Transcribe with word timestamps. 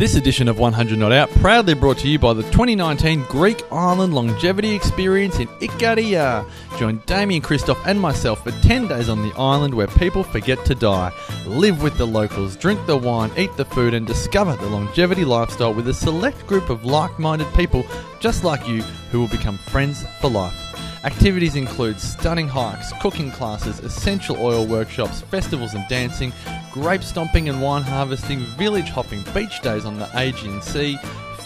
This 0.00 0.14
edition 0.14 0.48
of 0.48 0.58
100 0.58 0.98
Not 0.98 1.12
Out 1.12 1.28
proudly 1.42 1.74
brought 1.74 1.98
to 1.98 2.08
you 2.08 2.18
by 2.18 2.32
the 2.32 2.42
2019 2.44 3.24
Greek 3.24 3.62
Island 3.70 4.14
Longevity 4.14 4.74
Experience 4.74 5.38
in 5.38 5.46
Ikaria. 5.58 6.50
Join 6.78 7.02
Damien 7.04 7.42
Christoph 7.42 7.86
and 7.86 8.00
myself 8.00 8.42
for 8.42 8.50
10 8.50 8.88
days 8.88 9.10
on 9.10 9.20
the 9.20 9.34
island 9.36 9.74
where 9.74 9.88
people 9.88 10.24
forget 10.24 10.64
to 10.64 10.74
die. 10.74 11.12
Live 11.46 11.82
with 11.82 11.98
the 11.98 12.06
locals, 12.06 12.56
drink 12.56 12.80
the 12.86 12.96
wine, 12.96 13.30
eat 13.36 13.54
the 13.58 13.66
food, 13.66 13.92
and 13.92 14.06
discover 14.06 14.56
the 14.56 14.70
longevity 14.70 15.26
lifestyle 15.26 15.74
with 15.74 15.86
a 15.86 15.92
select 15.92 16.46
group 16.46 16.70
of 16.70 16.86
like 16.86 17.18
minded 17.18 17.52
people 17.52 17.84
just 18.20 18.42
like 18.42 18.66
you 18.66 18.80
who 19.10 19.20
will 19.20 19.28
become 19.28 19.58
friends 19.58 20.06
for 20.22 20.30
life. 20.30 20.89
Activities 21.02 21.56
include 21.56 21.98
stunning 21.98 22.46
hikes, 22.46 22.92
cooking 23.00 23.30
classes, 23.30 23.78
essential 23.80 24.36
oil 24.38 24.66
workshops, 24.66 25.22
festivals 25.22 25.72
and 25.72 25.82
dancing, 25.88 26.30
grape 26.72 27.02
stomping 27.02 27.48
and 27.48 27.62
wine 27.62 27.82
harvesting, 27.82 28.40
village 28.58 28.90
hopping, 28.90 29.24
beach 29.32 29.62
days 29.62 29.86
on 29.86 29.98
the 29.98 30.06
Aegean 30.14 30.60
Sea, 30.60 30.98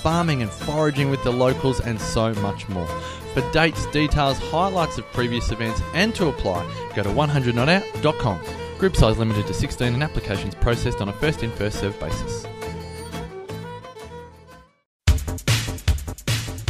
farming 0.03 0.43
and 0.43 0.51
foraging 0.51 1.09
with 1.09 1.23
the 1.23 1.33
locals, 1.33 1.81
and 1.81 2.01
so 2.01 2.35
much 2.35 2.69
more. 2.69 2.87
For 3.33 3.49
dates, 3.53 3.87
details, 3.87 4.39
highlights 4.39 4.99
of 4.99 5.05
previous 5.13 5.53
events, 5.53 5.81
and 5.95 6.13
to 6.17 6.29
apply, 6.29 6.65
go 6.97 7.05
to 7.05 7.09
100notout.com. 7.11 8.41
Group 8.79 8.97
size 8.97 9.19
limited 9.19 9.47
to 9.47 9.55
16 9.55 9.95
and 9.95 10.03
applications 10.03 10.57
processed 10.57 11.01
on 11.01 11.09
a 11.09 11.13
first 11.13 11.45
in, 11.45 11.51
first 11.53 11.79
served 11.79 12.01
basis. 12.01 12.45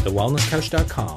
TheWellnessCouch.com, 0.04 1.16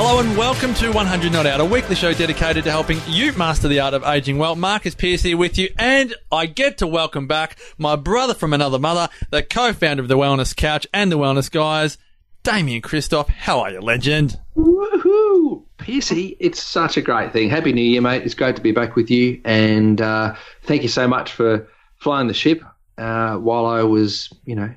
Hello 0.00 0.20
and 0.20 0.36
welcome 0.36 0.74
to 0.74 0.92
100 0.92 1.32
Not 1.32 1.44
Out, 1.44 1.60
a 1.60 1.64
weekly 1.64 1.96
show 1.96 2.12
dedicated 2.12 2.62
to 2.62 2.70
helping 2.70 3.00
you 3.08 3.32
master 3.32 3.66
the 3.66 3.80
art 3.80 3.94
of 3.94 4.04
aging 4.04 4.38
well. 4.38 4.54
Marcus 4.54 4.94
Pierce 4.94 5.22
here 5.22 5.36
with 5.36 5.58
you, 5.58 5.70
and 5.76 6.14
I 6.30 6.46
get 6.46 6.78
to 6.78 6.86
welcome 6.86 7.26
back 7.26 7.58
my 7.78 7.96
brother 7.96 8.32
from 8.32 8.52
another 8.52 8.78
mother, 8.78 9.08
the 9.30 9.42
co-founder 9.42 10.00
of 10.00 10.06
the 10.06 10.16
Wellness 10.16 10.54
Couch 10.54 10.86
and 10.94 11.10
the 11.10 11.18
Wellness 11.18 11.50
Guys, 11.50 11.98
Damien 12.44 12.80
Christoph. 12.80 13.26
How 13.26 13.58
are 13.58 13.72
you, 13.72 13.80
legend? 13.80 14.38
Woohoo! 14.56 15.64
Piercy, 15.78 16.36
it's 16.38 16.62
such 16.62 16.96
a 16.96 17.02
great 17.02 17.32
thing. 17.32 17.50
Happy 17.50 17.72
New 17.72 17.82
Year, 17.82 18.00
mate. 18.00 18.22
It's 18.22 18.34
great 18.34 18.54
to 18.54 18.62
be 18.62 18.70
back 18.70 18.94
with 18.94 19.10
you. 19.10 19.40
And 19.44 20.00
uh, 20.00 20.36
thank 20.62 20.84
you 20.84 20.88
so 20.88 21.08
much 21.08 21.32
for 21.32 21.66
flying 21.96 22.28
the 22.28 22.34
ship 22.34 22.62
uh, 22.98 23.34
while 23.34 23.66
I 23.66 23.82
was, 23.82 24.32
you 24.44 24.54
know, 24.54 24.72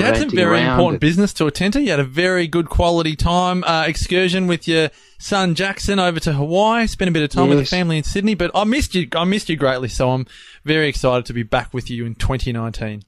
You 0.00 0.04
had 0.06 0.16
some 0.16 0.30
very 0.30 0.60
important 0.62 0.94
and- 0.94 1.00
business 1.00 1.32
to 1.34 1.46
attend 1.46 1.74
to. 1.74 1.82
You 1.82 1.90
had 1.90 2.00
a 2.00 2.04
very 2.04 2.46
good 2.46 2.68
quality 2.68 3.16
time 3.16 3.62
uh, 3.64 3.84
excursion 3.86 4.46
with 4.46 4.66
your 4.66 4.90
son 5.18 5.54
Jackson 5.54 5.98
over 5.98 6.18
to 6.20 6.32
Hawaii. 6.32 6.86
Spent 6.86 7.08
a 7.08 7.12
bit 7.12 7.22
of 7.22 7.30
time 7.30 7.48
with 7.48 7.58
the 7.58 7.64
family 7.66 7.98
in 7.98 8.04
Sydney, 8.04 8.34
but 8.34 8.50
I 8.54 8.64
missed 8.64 8.94
you. 8.94 9.08
I 9.14 9.24
missed 9.24 9.48
you 9.48 9.56
greatly, 9.56 9.88
so 9.88 10.10
I'm 10.10 10.26
very 10.64 10.88
excited 10.88 11.26
to 11.26 11.32
be 11.32 11.42
back 11.42 11.72
with 11.74 11.90
you 11.90 12.06
in 12.06 12.14
2019. 12.14 13.02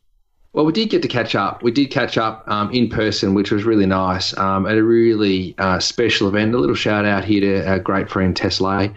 Well, 0.53 0.65
we 0.65 0.73
did 0.73 0.89
get 0.91 1.03
to 1.03 1.09
catch 1.09 1.35
up. 1.35 1.65
We 1.65 1.73
did 1.73 1.91
catch 1.91 2.17
up 2.17 2.45
um, 2.47 2.71
in 2.71 2.89
person, 2.89 3.35
which 3.35 3.51
was 3.51 3.65
really 3.65 3.87
nice 3.87 4.37
um, 4.39 4.67
at 4.67 4.77
a 4.77 4.83
really 4.85 5.55
uh, 5.59 5.81
special 5.81 6.29
event. 6.29 6.55
A 6.55 6.59
little 6.59 6.77
shout 6.77 7.05
out 7.05 7.25
here 7.25 7.41
to 7.41 7.69
our 7.69 7.79
great 7.81 8.09
friend 8.09 8.37
Tess 8.37 8.61
Lay. 8.61 8.95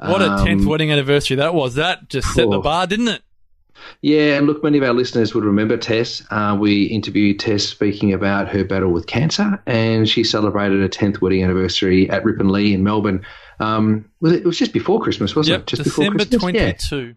What 0.00 0.20
a 0.20 0.32
Um, 0.32 0.46
10th 0.46 0.66
wedding 0.66 0.92
anniversary 0.92 1.38
that 1.38 1.54
was. 1.54 1.76
That 1.76 2.08
just 2.10 2.32
set 2.34 2.50
the 2.50 2.58
bar, 2.60 2.86
didn't 2.86 3.08
it? 3.08 3.22
Yeah, 4.02 4.36
and 4.36 4.46
look, 4.46 4.62
many 4.62 4.78
of 4.78 4.84
our 4.84 4.92
listeners 4.92 5.34
would 5.34 5.44
remember 5.44 5.76
Tess. 5.76 6.22
Uh, 6.30 6.56
we 6.58 6.84
interviewed 6.84 7.38
Tess 7.40 7.64
speaking 7.64 8.12
about 8.12 8.48
her 8.48 8.64
battle 8.64 8.90
with 8.90 9.06
cancer, 9.06 9.60
and 9.66 10.08
she 10.08 10.22
celebrated 10.24 10.80
her 10.80 10.88
10th 10.88 11.20
wedding 11.20 11.42
anniversary 11.42 12.08
at 12.10 12.24
Rippon 12.24 12.48
Lea 12.50 12.72
in 12.74 12.84
Melbourne. 12.84 13.24
Um, 13.60 14.04
was 14.20 14.32
it, 14.32 14.40
it 14.42 14.46
was 14.46 14.58
just 14.58 14.72
before 14.72 15.00
Christmas, 15.00 15.34
wasn't 15.34 15.52
Yep, 15.54 15.60
it? 15.62 15.66
Just 15.66 15.82
December 15.84 16.24
before 16.24 16.50
Christmas. 16.50 16.54
Yeah. 16.54 16.72
22. 16.98 17.16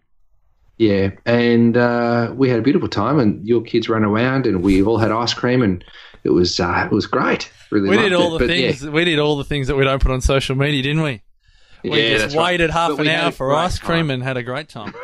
Yeah, 0.78 1.10
and 1.26 1.76
uh, 1.76 2.32
we 2.34 2.48
had 2.48 2.58
a 2.58 2.62
beautiful 2.62 2.88
time, 2.88 3.20
and 3.20 3.46
your 3.46 3.62
kids 3.62 3.88
ran 3.88 4.04
around, 4.04 4.46
and 4.46 4.62
we 4.62 4.82
all 4.82 4.98
had 4.98 5.12
ice 5.12 5.34
cream, 5.34 5.62
and 5.62 5.84
it 6.24 6.30
was 6.30 6.58
uh, 6.58 6.88
it 6.90 6.92
was 6.94 7.06
great. 7.06 7.50
Really, 7.70 7.90
We 7.90 7.96
did 7.98 8.12
all 8.14 8.34
it. 8.34 8.38
the 8.40 8.46
But, 8.48 8.56
yeah. 8.56 8.72
things. 8.72 8.88
We 8.90 9.04
did 9.04 9.18
all 9.18 9.36
the 9.36 9.44
things 9.44 9.68
that 9.68 9.76
we 9.76 9.84
don't 9.84 10.02
put 10.02 10.10
on 10.10 10.20
social 10.20 10.56
media, 10.56 10.82
didn't 10.82 11.02
we? 11.02 11.22
We 11.84 11.90
Yeah, 12.02 12.08
just 12.10 12.22
that's 12.22 12.34
right. 12.36 12.52
waited 12.52 12.70
half 12.70 12.96
But 12.96 13.06
an 13.06 13.08
hour 13.08 13.30
for 13.30 13.54
ice 13.54 13.78
cream 13.78 14.06
time. 14.06 14.10
and 14.10 14.22
had 14.22 14.36
a 14.36 14.42
great 14.42 14.68
time. 14.68 14.94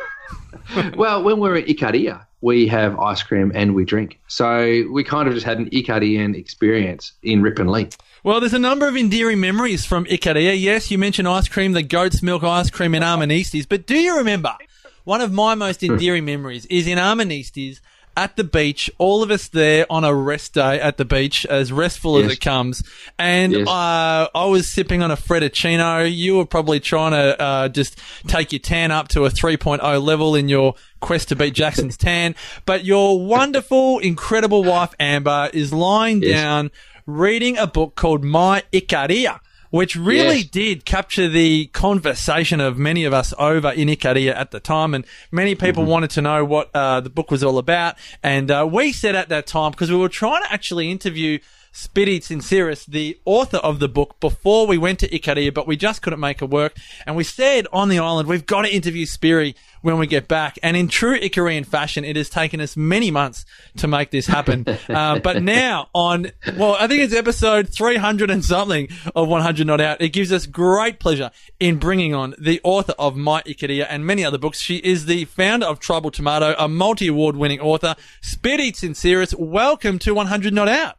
Well, 0.95 1.23
when 1.23 1.39
we're 1.39 1.57
at 1.57 1.65
Ikaria, 1.65 2.25
we 2.41 2.67
have 2.67 2.97
ice 2.99 3.23
cream 3.23 3.51
and 3.55 3.73
we 3.73 3.85
drink. 3.85 4.19
So 4.27 4.85
we 4.91 5.03
kind 5.03 5.27
of 5.27 5.33
just 5.33 5.45
had 5.45 5.57
an 5.57 5.69
Ikarian 5.71 6.35
experience 6.35 7.13
in 7.23 7.41
Rippon 7.41 7.67
Lea. 7.67 7.89
Well, 8.23 8.39
there's 8.39 8.53
a 8.53 8.59
number 8.59 8.87
of 8.87 8.95
endearing 8.95 9.39
memories 9.39 9.85
from 9.85 10.05
Ikaria. 10.05 10.59
Yes, 10.59 10.91
you 10.91 10.97
mentioned 10.97 11.27
ice 11.27 11.47
cream, 11.47 11.73
the 11.73 11.83
goat's 11.83 12.21
milk 12.21 12.43
ice 12.43 12.69
cream 12.69 12.93
in 12.93 13.01
Armenistis, 13.01 13.67
but 13.67 13.87
do 13.87 13.97
you 13.97 14.17
remember 14.17 14.55
one 15.03 15.21
of 15.21 15.31
my 15.31 15.55
most 15.55 15.81
endearing 15.89 16.25
memories 16.25 16.65
is 16.67 16.85
in 16.85 16.97
Armenistis 16.97 17.79
at 18.19 18.35
the 18.35 18.43
beach, 18.43 18.91
all 18.97 19.23
of 19.23 19.31
us 19.31 19.47
there 19.47 19.85
on 19.89 20.03
a 20.03 20.13
rest 20.13 20.53
day 20.55 20.79
at 20.79 20.97
the 20.97 21.05
beach, 21.05 21.45
as 21.45 21.71
restful 21.71 22.17
as 22.17 22.31
it 22.31 22.41
comes. 22.41 22.83
And 23.17 23.53
Yes. 23.53 23.67
uh, 23.67 24.27
I 24.35 24.45
was 24.45 24.71
sipping 24.71 25.01
on 25.01 25.09
a 25.09 25.15
Fredicino. 25.15 26.05
You 26.13 26.37
were 26.37 26.45
probably 26.45 26.79
trying 26.79 27.11
to 27.13 27.41
uh, 27.41 27.69
just 27.69 27.97
take 28.27 28.51
your 28.51 28.59
tan 28.59 28.91
up 28.91 29.07
to 29.09 29.25
a 29.25 29.29
3.0 29.29 30.03
level 30.03 30.35
in 30.35 30.49
your 30.49 30.75
quest 30.99 31.29
to 31.29 31.35
beat 31.35 31.53
Jackson's 31.53 31.95
tan. 32.07 32.35
But 32.65 32.83
your 32.83 33.25
wonderful, 33.25 33.99
incredible 33.99 34.63
wife, 34.63 34.93
Amber, 34.99 35.49
is 35.53 35.71
lying 35.73 36.21
Yes. 36.21 36.33
down 36.41 36.71
reading 37.05 37.57
a 37.57 37.65
book 37.67 37.95
called 37.95 38.23
My 38.23 38.63
Ikaria, 38.73 39.39
which 39.69 39.95
really 39.95 40.37
Yes. 40.39 40.45
did 40.45 40.85
capture 40.85 41.27
the 41.27 41.65
conversation 41.67 42.59
of 42.59 42.77
many 42.77 43.03
of 43.05 43.13
us 43.13 43.33
over 43.37 43.69
in 43.71 43.87
Ikaria 43.87 44.35
at 44.35 44.51
the 44.51 44.59
time. 44.59 44.93
And 44.93 45.05
many 45.31 45.55
people 45.55 45.83
Mm-hmm. 45.83 45.91
wanted 45.91 46.09
to 46.11 46.21
know 46.21 46.43
what 46.45 46.69
uh, 46.73 47.01
the 47.01 47.09
book 47.09 47.29
was 47.31 47.43
all 47.43 47.57
about. 47.57 47.95
And 48.23 48.49
uh, 48.49 48.67
we 48.71 48.91
said 48.91 49.15
at 49.15 49.29
that 49.29 49.47
time, 49.47 49.71
because 49.71 49.91
we 49.91 49.97
were 49.97 50.09
trying 50.09 50.41
to 50.43 50.51
actually 50.51 50.89
interview 50.91 51.39
Spiri 51.71 52.17
Tsintziras, 52.17 52.87
the 52.87 53.17
author 53.25 53.57
of 53.57 53.79
the 53.79 53.87
book, 53.87 54.19
before 54.19 54.65
we 54.65 54.77
went 54.77 54.97
to 54.99 55.07
Ikaria, 55.09 55.53
but 55.53 55.67
we 55.67 55.77
just 55.77 56.01
couldn't 56.01 56.19
make 56.19 56.41
it 56.41 56.49
work. 56.49 56.75
And 57.05 57.15
we 57.15 57.23
said 57.23 57.67
on 57.71 57.89
the 57.89 57.99
island, 57.99 58.27
we've 58.27 58.45
got 58.45 58.63
to 58.63 58.73
interview 58.73 59.05
Spiri 59.05 59.53
when 59.81 59.97
we 59.97 60.07
get 60.07 60.27
back. 60.27 60.59
And 60.63 60.75
in 60.75 60.87
true 60.87 61.19
Icarian 61.19 61.65
fashion, 61.65 62.03
it 62.03 62.15
has 62.15 62.29
taken 62.29 62.61
us 62.61 62.75
many 62.75 63.11
months 63.11 63.45
to 63.77 63.87
make 63.87 64.11
this 64.11 64.27
happen. 64.27 64.65
uh, 64.89 65.19
but 65.19 65.41
now 65.41 65.89
on, 65.93 66.31
well, 66.57 66.75
I 66.79 66.87
think 66.87 67.01
it's 67.01 67.13
episode 67.13 67.69
300 67.69 68.29
and 68.29 68.43
something 68.43 68.89
of 69.15 69.27
100 69.27 69.67
Not 69.67 69.81
Out. 69.81 70.01
It 70.01 70.09
gives 70.09 70.31
us 70.31 70.45
great 70.45 70.99
pleasure 70.99 71.31
in 71.59 71.77
bringing 71.77 72.13
on 72.13 72.35
the 72.37 72.59
author 72.63 72.93
of 72.99 73.15
My 73.15 73.41
Ikaria 73.43 73.87
and 73.89 74.05
many 74.05 74.23
other 74.23 74.37
books. 74.37 74.59
She 74.59 74.77
is 74.77 75.05
the 75.05 75.25
founder 75.25 75.65
of 75.65 75.79
Tribal 75.79 76.11
Tomato, 76.11 76.55
a 76.57 76.67
multi-award 76.67 77.35
winning 77.35 77.59
author. 77.59 77.95
Spiri 78.21 78.71
Tsintziras, 78.71 79.35
welcome 79.37 79.99
to 79.99 80.13
100 80.13 80.53
Not 80.53 80.67
Out. 80.67 80.95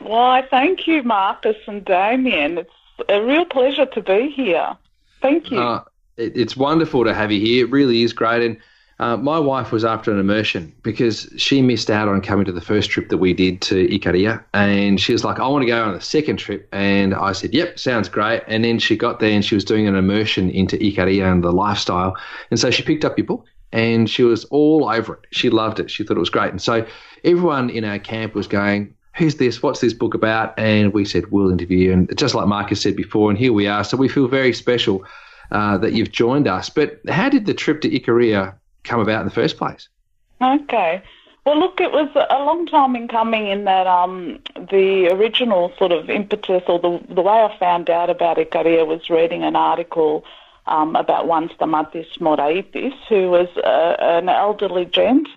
Why, 0.00 0.46
thank 0.50 0.86
you, 0.86 1.02
Marcus 1.02 1.56
and 1.66 1.84
Damien. 1.84 2.58
It's 2.58 2.70
a 3.08 3.22
real 3.22 3.44
pleasure 3.44 3.86
to 3.86 4.02
be 4.02 4.30
here. 4.34 4.76
Thank 5.20 5.50
you. 5.50 5.60
Uh, 5.60 5.84
it, 6.16 6.36
it's 6.36 6.56
wonderful 6.56 7.04
to 7.04 7.14
have 7.14 7.32
you 7.32 7.40
here. 7.40 7.66
It 7.66 7.70
really 7.70 8.02
is 8.02 8.12
great. 8.12 8.42
And 8.42 8.58
uh, 8.98 9.16
my 9.16 9.38
wife 9.38 9.72
was 9.72 9.84
after 9.84 10.12
an 10.12 10.20
immersion 10.20 10.72
because 10.82 11.28
she 11.36 11.60
missed 11.60 11.90
out 11.90 12.08
on 12.08 12.20
coming 12.20 12.44
to 12.44 12.52
the 12.52 12.60
first 12.60 12.88
trip 12.88 13.08
that 13.08 13.18
we 13.18 13.32
did 13.32 13.60
to 13.62 13.88
Ikaria. 13.88 14.44
And 14.54 15.00
she 15.00 15.12
was 15.12 15.24
like, 15.24 15.40
I 15.40 15.48
want 15.48 15.62
to 15.62 15.66
go 15.66 15.82
on 15.82 15.94
the 15.94 16.00
second 16.00 16.36
trip. 16.36 16.68
And 16.72 17.14
I 17.14 17.32
said, 17.32 17.52
Yep, 17.52 17.78
sounds 17.78 18.08
great. 18.08 18.42
And 18.46 18.64
then 18.64 18.78
she 18.78 18.96
got 18.96 19.18
there 19.18 19.30
and 19.30 19.44
she 19.44 19.54
was 19.54 19.64
doing 19.64 19.88
an 19.88 19.96
immersion 19.96 20.50
into 20.50 20.76
Ikaria 20.76 21.30
and 21.30 21.42
the 21.42 21.50
lifestyle. 21.50 22.16
And 22.50 22.60
so 22.60 22.70
she 22.70 22.82
picked 22.82 23.04
up 23.04 23.18
your 23.18 23.26
book 23.26 23.46
and 23.72 24.08
she 24.08 24.22
was 24.22 24.44
all 24.46 24.88
over 24.88 25.14
it. 25.14 25.20
She 25.32 25.50
loved 25.50 25.80
it. 25.80 25.90
She 25.90 26.04
thought 26.04 26.16
it 26.16 26.20
was 26.20 26.30
great. 26.30 26.50
And 26.50 26.62
so 26.62 26.86
everyone 27.24 27.70
in 27.70 27.84
our 27.84 27.98
camp 27.98 28.34
was 28.34 28.46
going, 28.46 28.94
Who's 29.16 29.34
this? 29.36 29.62
What's 29.62 29.80
this 29.80 29.94
book 29.94 30.14
about? 30.14 30.56
And 30.58 30.94
we 30.94 31.04
said, 31.06 31.32
We'll 31.32 31.50
interview 31.50 31.78
you. 31.78 31.92
And 31.92 32.16
just 32.16 32.36
like 32.36 32.46
Marcus 32.46 32.80
said 32.80 32.94
before, 32.94 33.30
and 33.30 33.38
here 33.38 33.52
we 33.52 33.66
are. 33.66 33.82
So 33.82 33.96
we 33.96 34.08
feel 34.08 34.28
very 34.28 34.52
special 34.52 35.04
uh, 35.52 35.78
that 35.78 35.92
you've 35.92 36.10
joined 36.10 36.48
us. 36.48 36.70
But 36.70 37.00
how 37.08 37.28
did 37.28 37.46
the 37.46 37.54
trip 37.54 37.82
to 37.82 37.90
Ikaria 37.90 38.54
come 38.84 39.00
about 39.00 39.20
in 39.20 39.26
the 39.28 39.34
first 39.34 39.56
place? 39.56 39.88
Okay. 40.40 41.02
Well, 41.44 41.58
look, 41.58 41.80
it 41.80 41.92
was 41.92 42.08
a 42.14 42.38
long 42.44 42.66
time 42.66 42.96
in 42.96 43.08
coming 43.08 43.48
in 43.48 43.64
that 43.64 43.86
um, 43.86 44.38
the 44.54 45.08
original 45.12 45.72
sort 45.76 45.92
of 45.92 46.08
impetus 46.08 46.62
or 46.68 46.78
the, 46.78 47.00
the 47.12 47.20
way 47.20 47.34
I 47.34 47.56
found 47.58 47.90
out 47.90 48.10
about 48.10 48.36
Ikaria 48.36 48.86
was 48.86 49.10
reading 49.10 49.42
an 49.42 49.56
article 49.56 50.24
um, 50.66 50.94
about 50.96 51.26
one 51.26 51.48
Stamatis 51.48 52.18
Moraitis, 52.18 52.94
who 53.08 53.30
was 53.30 53.48
uh, 53.58 53.96
an 53.98 54.28
elderly 54.28 54.84
gent, 54.84 55.28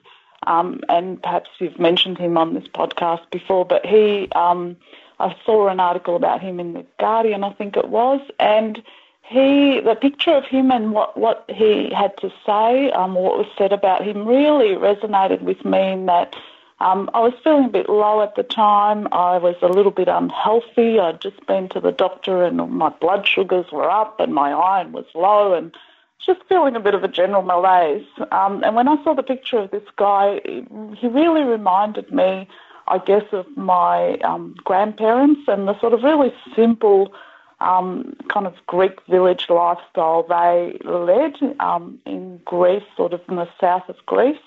um, 0.46 0.82
and 0.88 1.22
perhaps 1.22 1.50
you've 1.60 1.80
mentioned 1.80 2.20
him 2.20 2.38
on 2.38 2.54
this 2.54 2.68
podcast 2.68 3.30
before, 3.32 3.66
but 3.66 3.84
he, 3.84 4.30
um, 4.36 4.78
I 5.20 5.36
saw 5.44 5.68
an 5.70 5.80
article 5.80 6.16
about 6.16 6.42
him 6.42 6.60
in 6.60 6.74
The 6.74 6.86
Guardian, 7.00 7.44
I 7.44 7.52
think 7.54 7.76
it 7.76 7.90
was, 7.90 8.22
and 8.40 8.82
he, 9.28 9.80
the 9.80 9.96
picture 9.96 10.34
of 10.34 10.46
him 10.46 10.72
and 10.72 10.92
what, 10.92 11.18
what 11.18 11.46
he 11.50 11.92
had 11.92 12.16
to 12.18 12.30
say, 12.46 12.92
um, 12.92 13.16
what 13.16 13.38
was 13.38 13.48
said 13.58 13.74
about 13.74 14.06
him 14.06 14.28
really 14.28 14.76
resonated 14.76 15.42
with 15.42 15.66
me 15.66 15.94
in 15.94 16.06
that 16.06 16.36
um, 16.80 17.10
I 17.14 17.22
was 17.22 17.34
feeling 17.44 17.66
a 17.66 17.70
bit 17.70 17.90
low 17.90 18.22
at 18.22 18.36
the 18.36 18.44
time. 18.44 19.08
I 19.12 19.38
was 19.38 19.56
a 19.62 19.68
little 19.68 19.92
bit 19.92 20.08
unhealthy. 20.08 21.00
I'd 21.00 21.22
just 21.22 21.44
been 21.48 21.70
to 21.70 21.80
the 21.80 21.92
doctor 21.92 22.44
and 22.44 22.58
my 22.70 22.90
blood 22.90 23.28
sugars 23.28 23.72
were 23.72 23.90
up 23.90 24.20
and 24.20 24.34
my 24.34 24.52
iron 24.52 24.92
was 24.92 25.06
low 25.16 25.54
and 25.54 25.76
just 26.24 26.42
feeling 26.48 26.76
a 26.76 26.80
bit 26.80 26.94
of 26.94 27.04
a 27.04 27.08
general 27.08 27.42
malaise. 27.42 28.06
Um, 28.32 28.64
and 28.64 28.76
when 28.76 28.88
I 28.88 29.02
saw 29.04 29.16
the 29.16 29.24
picture 29.24 29.58
of 29.58 29.72
this 29.72 29.88
guy, 29.96 30.42
he 30.44 31.08
really 31.08 31.44
reminded 31.44 32.12
me, 32.12 32.48
I 32.88 33.00
guess, 33.00 33.24
of 33.32 33.46
my 33.58 34.18
um, 34.20 34.56
grandparents 34.64 35.42
and 35.48 35.68
the 35.68 35.80
sort 35.80 35.94
of 35.94 36.04
really 36.04 36.34
simple 36.56 37.14
um, 37.60 38.16
kind 38.32 38.48
of 38.48 38.54
Greek 38.68 39.00
village 39.08 39.48
lifestyle 39.50 40.24
they 40.24 40.78
led 40.84 41.36
um, 41.60 42.00
in 42.06 42.40
Greece, 42.46 42.84
sort 42.98 43.14
of 43.14 43.22
in 43.30 43.36
the 43.36 43.50
south 43.60 43.88
of 43.90 43.98
Greece. 44.06 44.38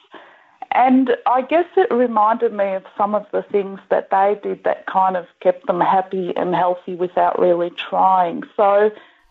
And 0.70 1.16
I 1.26 1.42
guess 1.42 1.64
it 1.76 1.90
reminded 1.92 2.52
me 2.52 2.74
of 2.74 2.84
some 2.96 3.14
of 3.14 3.26
the 3.32 3.42
things 3.42 3.80
that 3.88 4.10
they 4.10 4.38
did 4.42 4.64
that 4.64 4.86
kind 4.86 5.16
of 5.16 5.26
kept 5.40 5.66
them 5.66 5.80
happy 5.80 6.36
and 6.36 6.54
healthy 6.54 6.94
without 6.94 7.38
really 7.38 7.70
trying. 7.70 8.42
So 8.54 8.90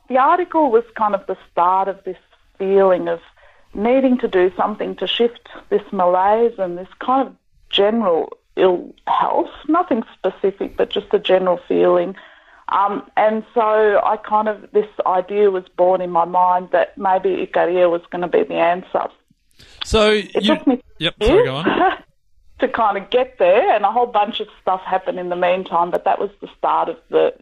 the 0.10 0.18
article 0.18 0.72
was 0.72 0.84
kind 0.96 1.14
of 1.14 1.26
the 1.28 1.38
start 1.52 1.88
of 1.88 2.04
this 2.04 2.18
feeling 2.58 3.08
of 3.08 3.20
needing 3.74 4.18
to 4.18 4.28
do 4.28 4.52
something 4.58 4.96
to 4.96 5.06
shift 5.06 5.48
this 5.70 5.84
malaise 5.92 6.58
and 6.58 6.78
this 6.78 6.88
kind 7.00 7.28
of 7.28 7.36
general 7.70 8.38
ill 8.56 8.94
health, 9.06 9.52
nothing 9.68 10.04
specific, 10.14 10.76
but 10.76 10.90
just 10.90 11.14
a 11.14 11.20
general 11.20 11.60
feeling. 11.68 12.16
Um, 12.70 13.10
and 13.16 13.46
so 13.54 14.02
I 14.04 14.18
kind 14.18 14.50
of, 14.50 14.72
this 14.72 14.90
idea 15.06 15.50
was 15.52 15.64
born 15.78 16.02
in 16.02 16.10
my 16.10 16.26
mind 16.26 16.70
that 16.72 16.98
maybe 16.98 17.48
Ikaria 17.48 17.90
was 17.90 18.02
going 18.12 18.24
to 18.24 18.28
be 18.28 18.44
the 18.44 18.56
answer. 18.56 19.08
So 19.86 20.12
It 20.12 20.44
you, 20.44 20.56
took 20.56 20.68
me 20.68 20.84
yep, 21.00 21.16
sorry, 21.22 21.46
go 21.46 21.56
on. 21.56 21.98
to 22.60 22.68
kind 22.68 22.98
of 22.98 23.10
get 23.10 23.38
there, 23.40 23.74
and 23.76 23.86
a 23.86 23.92
whole 23.92 24.08
bunch 24.08 24.40
of 24.40 24.48
stuff 24.62 24.82
happened 24.82 25.20
in 25.20 25.30
the 25.30 25.36
meantime. 25.36 25.92
But 25.92 26.04
that 26.06 26.20
was 26.20 26.30
the 26.42 26.50
start 26.58 26.90
of 26.90 26.98
the 27.10 27.34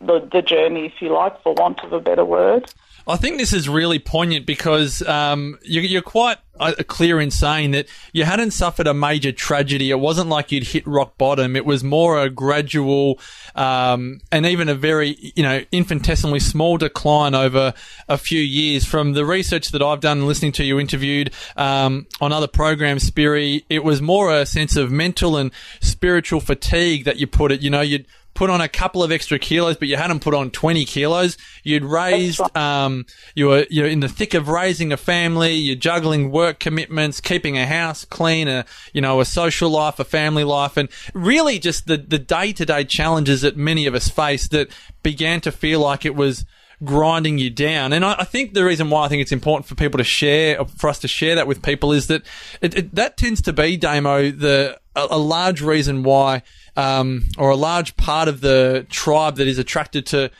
the, 0.00 0.28
the 0.30 0.42
journey, 0.42 0.86
if 0.86 1.00
you 1.00 1.12
like, 1.12 1.42
for 1.42 1.54
want 1.54 1.80
of 1.82 1.92
a 1.92 2.00
better 2.00 2.24
word. 2.24 2.70
I 3.06 3.16
think 3.16 3.38
this 3.38 3.52
is 3.52 3.68
really 3.68 3.98
poignant 3.98 4.46
because 4.46 5.02
um, 5.02 5.58
you, 5.62 5.82
you're 5.82 6.02
quite 6.02 6.38
uh, 6.58 6.72
clear 6.86 7.20
in 7.20 7.30
saying 7.30 7.72
that 7.72 7.86
you 8.12 8.24
hadn't 8.24 8.52
suffered 8.52 8.86
a 8.86 8.94
major 8.94 9.30
tragedy. 9.30 9.90
It 9.90 10.00
wasn't 10.00 10.30
like 10.30 10.50
you'd 10.52 10.68
hit 10.68 10.86
rock 10.86 11.18
bottom. 11.18 11.54
It 11.54 11.66
was 11.66 11.84
more 11.84 12.18
a 12.18 12.30
gradual 12.30 13.18
um, 13.54 14.20
and 14.32 14.46
even 14.46 14.70
a 14.70 14.74
very, 14.74 15.32
you 15.36 15.42
know, 15.42 15.62
infinitesimally 15.70 16.40
small 16.40 16.78
decline 16.78 17.34
over 17.34 17.74
a 18.08 18.16
few 18.16 18.40
years. 18.40 18.86
From 18.86 19.12
the 19.12 19.26
research 19.26 19.70
that 19.72 19.82
I've 19.82 20.00
done 20.00 20.26
listening 20.26 20.52
to 20.52 20.64
you 20.64 20.80
interviewed 20.80 21.30
um, 21.56 22.06
on 22.22 22.32
other 22.32 22.48
programs, 22.48 23.10
Spiri, 23.10 23.64
it 23.68 23.84
was 23.84 24.00
more 24.00 24.34
a 24.34 24.46
sense 24.46 24.76
of 24.76 24.90
mental 24.90 25.36
and 25.36 25.50
spiritual 25.80 26.40
fatigue 26.40 27.04
that 27.04 27.18
you 27.18 27.26
put 27.26 27.52
it. 27.52 27.60
You 27.60 27.70
know, 27.70 27.82
you'd 27.82 28.06
put 28.34 28.50
on 28.50 28.60
a 28.60 28.68
couple 28.68 29.02
of 29.02 29.12
extra 29.12 29.38
kilos, 29.38 29.76
but 29.76 29.88
you 29.88 29.96
hadn't 29.96 30.20
put 30.20 30.34
on 30.34 30.50
20 30.50 30.84
kilos. 30.84 31.38
You'd 31.62 31.84
raised, 31.84 32.40
um, 32.56 33.06
you 33.34 33.46
were, 33.46 33.66
you're 33.70 33.86
in 33.86 34.00
the 34.00 34.08
thick 34.08 34.34
of 34.34 34.48
raising 34.48 34.92
a 34.92 34.96
family. 34.96 35.54
You're 35.54 35.76
juggling 35.76 36.30
work 36.30 36.58
commitments, 36.58 37.20
keeping 37.20 37.56
a 37.56 37.66
house 37.66 38.04
clean, 38.04 38.48
a, 38.48 38.64
you 38.92 39.00
know, 39.00 39.20
a 39.20 39.24
social 39.24 39.70
life, 39.70 39.98
a 39.98 40.04
family 40.04 40.44
life, 40.44 40.76
and 40.76 40.88
really 41.14 41.58
just 41.58 41.86
the, 41.86 41.96
the 41.96 42.18
day 42.18 42.52
to 42.52 42.66
day 42.66 42.84
challenges 42.84 43.42
that 43.42 43.56
many 43.56 43.86
of 43.86 43.94
us 43.94 44.08
face 44.08 44.48
that 44.48 44.68
began 45.02 45.40
to 45.40 45.52
feel 45.52 45.80
like 45.80 46.04
it 46.04 46.14
was, 46.14 46.44
grinding 46.82 47.38
you 47.38 47.50
down. 47.50 47.92
And 47.92 48.04
I, 48.04 48.16
I, 48.18 48.24
think 48.24 48.52
the 48.52 48.64
reason 48.64 48.90
why 48.90 49.04
I 49.04 49.08
think 49.08 49.22
it's 49.22 49.32
important 49.32 49.66
for 49.66 49.74
people 49.74 49.98
to 49.98 50.04
share, 50.04 50.62
for 50.64 50.90
us 50.90 50.98
to 50.98 51.08
share 51.08 51.36
that 51.36 51.46
with 51.46 51.62
people, 51.62 51.92
is 51.92 52.08
that 52.08 52.22
it, 52.60 52.76
it, 52.76 52.94
that 52.94 53.16
tends 53.16 53.40
to 53.42 53.52
be, 53.52 53.76
Damo, 53.76 54.30
the 54.30 54.78
a, 54.96 55.06
a 55.10 55.18
large 55.18 55.60
reason 55.60 56.02
why 56.02 56.42
um, 56.76 57.24
or 57.38 57.50
a 57.50 57.56
large 57.56 57.96
part 57.96 58.28
of 58.28 58.40
the 58.40 58.86
tribe 58.90 59.36
that 59.36 59.46
is 59.46 59.58
attracted 59.58 60.06
to 60.06 60.30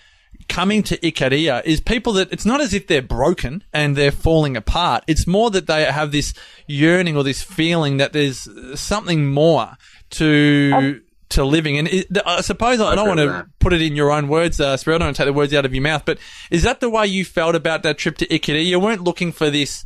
coming 0.48 0.82
to 0.82 0.98
Ikaria 0.98 1.64
is 1.64 1.80
people 1.80 2.12
that 2.14 2.30
it's 2.32 2.44
not 2.44 2.60
as 2.60 2.74
if 2.74 2.86
they're 2.86 3.00
broken 3.00 3.64
and 3.72 3.96
they're 3.96 4.12
falling 4.12 4.56
apart. 4.56 5.04
It's 5.06 5.26
more 5.26 5.50
that 5.50 5.66
they 5.66 5.84
have 5.84 6.12
this 6.12 6.34
yearning 6.66 7.16
or 7.16 7.22
this 7.22 7.42
feeling 7.42 7.96
that 7.98 8.12
there's 8.12 8.48
something 8.78 9.30
more 9.30 9.76
to. 10.10 11.00
to 11.30 11.44
living, 11.44 11.78
and 11.78 11.88
it, 11.88 12.06
I 12.24 12.42
suppose 12.42 12.80
I, 12.80 12.94
don't 12.94 13.08
want 13.08 13.18
to 13.18 13.46
put 13.58 13.72
it 13.72 13.82
in 13.82 13.96
your 13.96 14.12
own 14.12 14.28
words, 14.28 14.60
uh, 14.60 14.76
I 14.80 14.84
don't 14.84 15.00
want 15.00 15.16
to 15.16 15.20
take 15.20 15.26
the 15.26 15.32
words 15.32 15.52
out 15.52 15.64
of 15.64 15.74
your 15.74 15.82
mouth. 15.82 16.04
But 16.04 16.18
is 16.50 16.62
that 16.62 16.78
the 16.78 16.88
way 16.88 17.06
you 17.08 17.24
felt 17.24 17.56
about 17.56 17.82
that 17.82 17.98
trip 17.98 18.18
to 18.18 18.26
Ikaria? 18.28 18.64
You 18.64 18.78
weren't 18.78 19.02
looking 19.02 19.32
for 19.32 19.50
this 19.50 19.84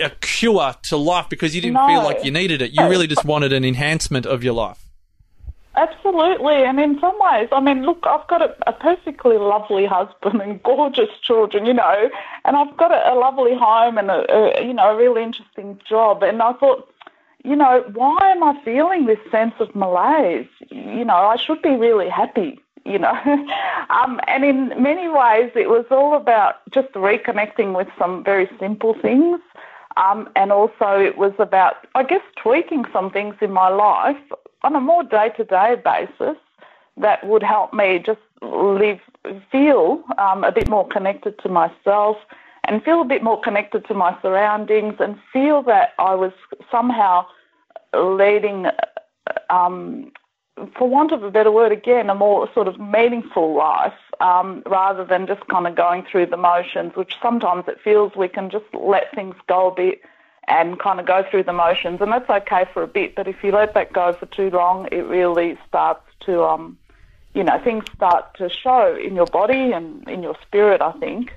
a 0.00 0.10
cure 0.20 0.74
to 0.84 0.96
life 0.96 1.28
because 1.28 1.56
you 1.56 1.60
didn't 1.60 1.74
No. 1.74 1.86
feel 1.88 2.04
like 2.04 2.24
you 2.24 2.30
needed 2.30 2.62
it. 2.62 2.72
You 2.72 2.86
really 2.88 3.08
just 3.08 3.24
wanted 3.24 3.52
an 3.52 3.64
enhancement 3.64 4.26
of 4.26 4.44
your 4.44 4.54
life. 4.54 4.78
Absolutely, 5.76 6.64
and 6.64 6.80
in 6.80 6.98
some 7.00 7.14
ways, 7.20 7.48
I 7.52 7.60
mean, 7.60 7.82
look, 7.84 7.98
I've 8.04 8.26
got 8.28 8.40
a, 8.40 8.56
a 8.66 8.72
perfectly 8.72 9.36
lovely 9.36 9.84
husband 9.84 10.40
and 10.40 10.62
gorgeous 10.62 11.10
children, 11.20 11.66
you 11.66 11.74
know, 11.74 12.08
and 12.46 12.56
I've 12.56 12.74
got 12.78 12.92
a, 12.92 13.12
a 13.12 13.14
lovely 13.14 13.54
home 13.54 13.98
and 13.98 14.10
a, 14.10 14.24
a, 14.58 14.66
you 14.66 14.72
know, 14.72 14.90
a 14.90 14.96
really 14.96 15.22
interesting 15.22 15.78
job. 15.86 16.22
And 16.22 16.40
I 16.40 16.54
thought, 16.54 16.90
you 17.44 17.54
know, 17.54 17.84
why 17.92 18.18
am 18.22 18.42
I 18.42 18.58
feeling 18.64 19.04
this 19.04 19.18
sense 19.30 19.52
of 19.60 19.76
malaise? 19.76 20.48
You 20.70 21.04
know, 21.04 21.14
I 21.14 21.36
should 21.36 21.60
be 21.60 21.76
really 21.76 22.08
happy, 22.08 22.58
you 22.86 22.98
know. 22.98 23.12
um, 23.90 24.18
and 24.28 24.46
in 24.46 24.82
many 24.82 25.08
ways, 25.08 25.52
it 25.54 25.68
was 25.68 25.84
all 25.90 26.16
about 26.16 26.54
just 26.72 26.90
reconnecting 26.94 27.76
with 27.76 27.88
some 27.98 28.24
very 28.24 28.48
simple 28.58 28.94
things. 28.94 29.40
Um, 29.98 30.30
and 30.36 30.52
also, 30.52 30.98
it 30.98 31.18
was 31.18 31.32
about, 31.38 31.86
I 31.94 32.02
guess, 32.02 32.22
tweaking 32.42 32.86
some 32.94 33.10
things 33.10 33.34
in 33.42 33.52
my 33.52 33.68
life 33.68 34.16
on 34.66 34.74
a 34.74 34.80
more 34.80 35.04
day 35.04 35.28
to 35.36 35.44
day 35.44 35.76
basis 35.84 36.36
that 36.96 37.24
would 37.24 37.42
help 37.42 37.72
me 37.72 38.02
just 38.04 38.20
live, 38.42 38.98
feel 39.52 40.02
um, 40.18 40.42
a 40.42 40.50
bit 40.50 40.68
more 40.68 40.86
connected 40.88 41.38
to 41.38 41.48
myself 41.48 42.16
and 42.64 42.82
feel 42.82 43.00
a 43.00 43.04
bit 43.04 43.22
more 43.22 43.40
connected 43.40 43.86
to 43.86 43.94
my 43.94 44.16
surroundings 44.22 44.94
and 44.98 45.16
feel 45.32 45.62
that 45.62 45.90
I 46.00 46.16
was 46.16 46.32
somehow 46.68 47.26
leading, 47.94 48.66
um, 49.50 50.10
for 50.76 50.88
want 50.88 51.12
of 51.12 51.22
a 51.22 51.30
better 51.30 51.52
word 51.52 51.70
again, 51.70 52.10
a 52.10 52.14
more 52.14 52.48
sort 52.52 52.66
of 52.66 52.80
meaningful 52.80 53.54
life 53.54 53.94
um, 54.20 54.64
rather 54.66 55.04
than 55.04 55.28
just 55.28 55.46
kind 55.46 55.68
of 55.68 55.76
going 55.76 56.04
through 56.10 56.26
the 56.26 56.36
motions, 56.36 56.96
which 56.96 57.14
sometimes 57.22 57.64
it 57.68 57.78
feels 57.84 58.16
we 58.16 58.26
can 58.26 58.50
just 58.50 58.64
let 58.74 59.14
things 59.14 59.36
go 59.46 59.70
a 59.70 59.74
bit 59.74 60.00
and 60.48 60.78
kind 60.78 61.00
of 61.00 61.06
go 61.06 61.24
through 61.28 61.42
the 61.42 61.52
motions, 61.52 62.00
and 62.00 62.12
that's 62.12 62.30
okay 62.30 62.66
for 62.72 62.82
a 62.82 62.86
bit. 62.86 63.14
But 63.14 63.26
if 63.26 63.42
you 63.42 63.52
let 63.52 63.74
that 63.74 63.92
go 63.92 64.12
for 64.12 64.26
too 64.26 64.50
long, 64.50 64.88
it 64.92 65.02
really 65.06 65.58
starts 65.68 66.04
to, 66.20 66.44
um, 66.44 66.78
you 67.34 67.42
know, 67.42 67.58
things 67.62 67.84
start 67.94 68.34
to 68.38 68.48
show 68.48 68.96
in 68.96 69.14
your 69.14 69.26
body 69.26 69.72
and 69.72 70.08
in 70.08 70.22
your 70.22 70.36
spirit. 70.42 70.80
I 70.80 70.92
think, 70.92 71.32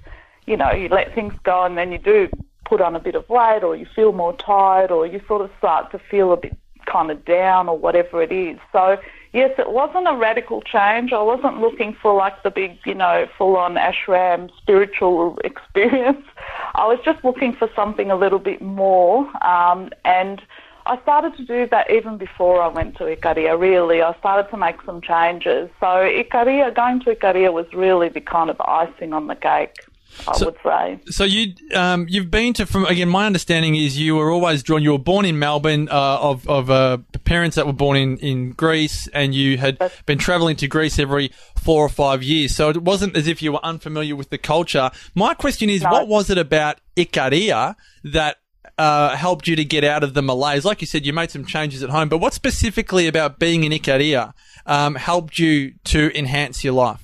you 0.45 0.57
know, 0.57 0.71
you 0.71 0.89
let 0.89 1.13
things 1.15 1.33
go, 1.43 1.63
and 1.63 1.77
then 1.77 1.91
you 1.91 1.97
do 1.97 2.29
put 2.65 2.81
on 2.81 2.95
a 2.95 2.99
bit 2.99 3.15
of 3.15 3.27
weight, 3.29 3.63
or 3.63 3.75
you 3.75 3.87
feel 3.95 4.11
more 4.11 4.33
tired, 4.33 4.91
or 4.91 5.07
you 5.07 5.21
sort 5.27 5.41
of 5.41 5.49
start 5.57 5.91
to 5.91 5.99
feel 5.99 6.31
a 6.31 6.37
bit 6.37 6.55
kind 6.85 7.09
of 7.09 7.25
down, 7.25 7.67
or 7.67 7.77
whatever 7.77 8.21
it 8.21 8.31
is. 8.31 8.59
So. 8.71 8.99
Yes, 9.31 9.51
it 9.59 9.71
wasn't 9.71 10.07
a 10.07 10.15
radical 10.15 10.61
change. 10.61 11.13
I 11.13 11.21
wasn't 11.21 11.61
looking 11.61 11.95
for 12.01 12.15
like 12.15 12.41
the 12.41 12.49
big, 12.49 12.79
you 12.85 12.95
know, 12.95 13.27
full 13.37 13.57
on 13.57 13.75
ashram 13.75 14.49
spiritual 14.57 15.37
experience. 15.43 16.25
I 16.73 16.87
was 16.87 16.99
just 17.05 17.23
looking 17.23 17.53
for 17.53 17.69
something 17.75 18.09
a 18.09 18.15
little 18.15 18.39
bit 18.39 18.59
more. 18.61 19.29
Um, 19.45 19.91
and 20.03 20.41
I 20.87 20.99
started 21.03 21.37
to 21.37 21.45
do 21.45 21.67
that 21.69 21.91
even 21.91 22.17
before 22.17 22.59
I 22.59 22.67
went 22.69 22.97
to 22.97 23.03
Ikaria, 23.03 23.59
really. 23.59 24.01
I 24.01 24.17
started 24.17 24.49
to 24.49 24.57
make 24.57 24.81
some 24.83 24.99
changes. 25.01 25.69
So 25.79 25.85
Ikaria, 25.85 26.73
going 26.73 26.99
to 27.01 27.15
Ikaria 27.15 27.53
was 27.53 27.67
really 27.71 28.09
the 28.09 28.21
kind 28.21 28.49
of 28.49 28.59
icing 28.61 29.13
on 29.13 29.27
the 29.27 29.35
cake, 29.35 29.85
I 30.27 30.37
So- 30.37 30.45
would 30.47 30.55
say. 30.63 30.99
So 31.11 31.23
you 31.23 31.53
um, 31.75 32.05
you've 32.09 32.29
been 32.31 32.53
to 32.53 32.65
from 32.65 32.85
again. 32.85 33.09
My 33.09 33.25
understanding 33.25 33.75
is 33.75 33.97
you 33.97 34.15
were 34.15 34.31
always 34.31 34.63
drawn. 34.63 34.83
You 34.83 34.91
were 34.91 34.97
born 34.99 35.25
in 35.25 35.39
Melbourne 35.39 35.87
uh, 35.89 36.17
of 36.19 36.47
of 36.49 36.69
uh, 36.69 36.97
parents 37.23 37.55
that 37.55 37.65
were 37.65 37.73
born 37.73 37.95
in, 37.97 38.17
in 38.17 38.51
Greece, 38.51 39.07
and 39.13 39.33
you 39.33 39.57
had 39.57 39.77
That's- 39.79 40.01
been 40.05 40.17
travelling 40.17 40.55
to 40.57 40.67
Greece 40.67 40.99
every 40.99 41.31
four 41.55 41.83
or 41.85 41.89
five 41.89 42.23
years. 42.23 42.55
So 42.55 42.69
it 42.69 42.81
wasn't 42.83 43.15
as 43.15 43.27
if 43.27 43.41
you 43.41 43.51
were 43.53 43.63
unfamiliar 43.63 44.15
with 44.15 44.29
the 44.29 44.37
culture. 44.37 44.91
My 45.15 45.33
question 45.33 45.69
is, 45.69 45.81
No. 45.83 45.89
what 45.91 46.07
was 46.07 46.29
it 46.29 46.37
about 46.37 46.79
Ikaria 46.97 47.75
that 48.03 48.37
uh, 48.77 49.15
helped 49.15 49.47
you 49.47 49.55
to 49.57 49.63
get 49.65 49.83
out 49.83 50.03
of 50.03 50.13
the 50.13 50.21
malaise? 50.21 50.63
Like 50.65 50.81
you 50.81 50.87
said, 50.87 51.05
you 51.05 51.13
made 51.13 51.31
some 51.31 51.45
changes 51.45 51.83
at 51.83 51.89
home, 51.89 52.07
but 52.09 52.17
what 52.19 52.33
specifically 52.33 53.07
about 53.07 53.39
being 53.39 53.63
in 53.65 53.71
Ikaria 53.73 54.33
um, 54.65 54.95
helped 54.95 55.37
you 55.39 55.73
to 55.85 56.17
enhance 56.17 56.63
your 56.63 56.73
life? 56.73 57.01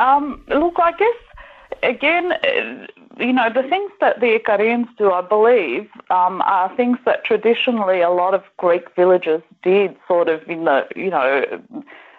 Um, 0.00 0.42
look, 0.48 0.74
I 0.82 0.90
guess 0.92 1.14
again, 1.82 2.32
uh, 2.32 2.86
you 3.18 3.32
know, 3.32 3.48
the 3.52 3.62
things 3.68 3.92
that 4.00 4.20
the 4.20 4.38
Icarians 4.38 4.88
do, 4.96 5.10
I 5.10 5.20
believe, 5.20 5.88
um, 6.10 6.42
are 6.42 6.74
things 6.76 6.98
that 7.04 7.24
traditionally 7.24 8.00
a 8.00 8.10
lot 8.10 8.34
of 8.34 8.42
Greek 8.58 8.94
villages 8.96 9.42
did, 9.62 9.96
sort 10.08 10.28
of 10.28 10.42
in 10.48 10.64
the, 10.64 10.86
you 10.96 11.10
know, 11.10 11.44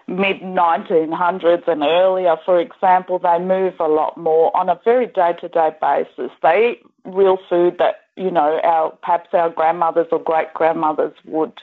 mid 0.08 0.42
1900s 0.42 1.68
and 1.68 1.84
earlier, 1.84 2.36
for 2.46 2.60
example, 2.60 3.20
they 3.20 3.40
move 3.40 3.74
a 3.80 3.88
lot 3.88 4.18
more 4.18 4.56
on 4.56 4.70
a 4.70 4.80
very 4.84 5.08
day 5.08 5.34
to 5.40 5.48
day 5.48 5.72
basis. 5.82 6.32
They 6.42 6.72
eat 6.72 6.86
real 7.06 7.38
food 7.50 7.78
that, 7.80 8.02
you 8.16 8.32
know, 8.32 8.60
our 8.64 8.92
perhaps 9.02 9.30
our 9.34 9.50
grandmothers 9.50 10.08
or 10.12 10.20
great 10.20 10.54
grandmothers 10.54 11.14
would 11.26 11.54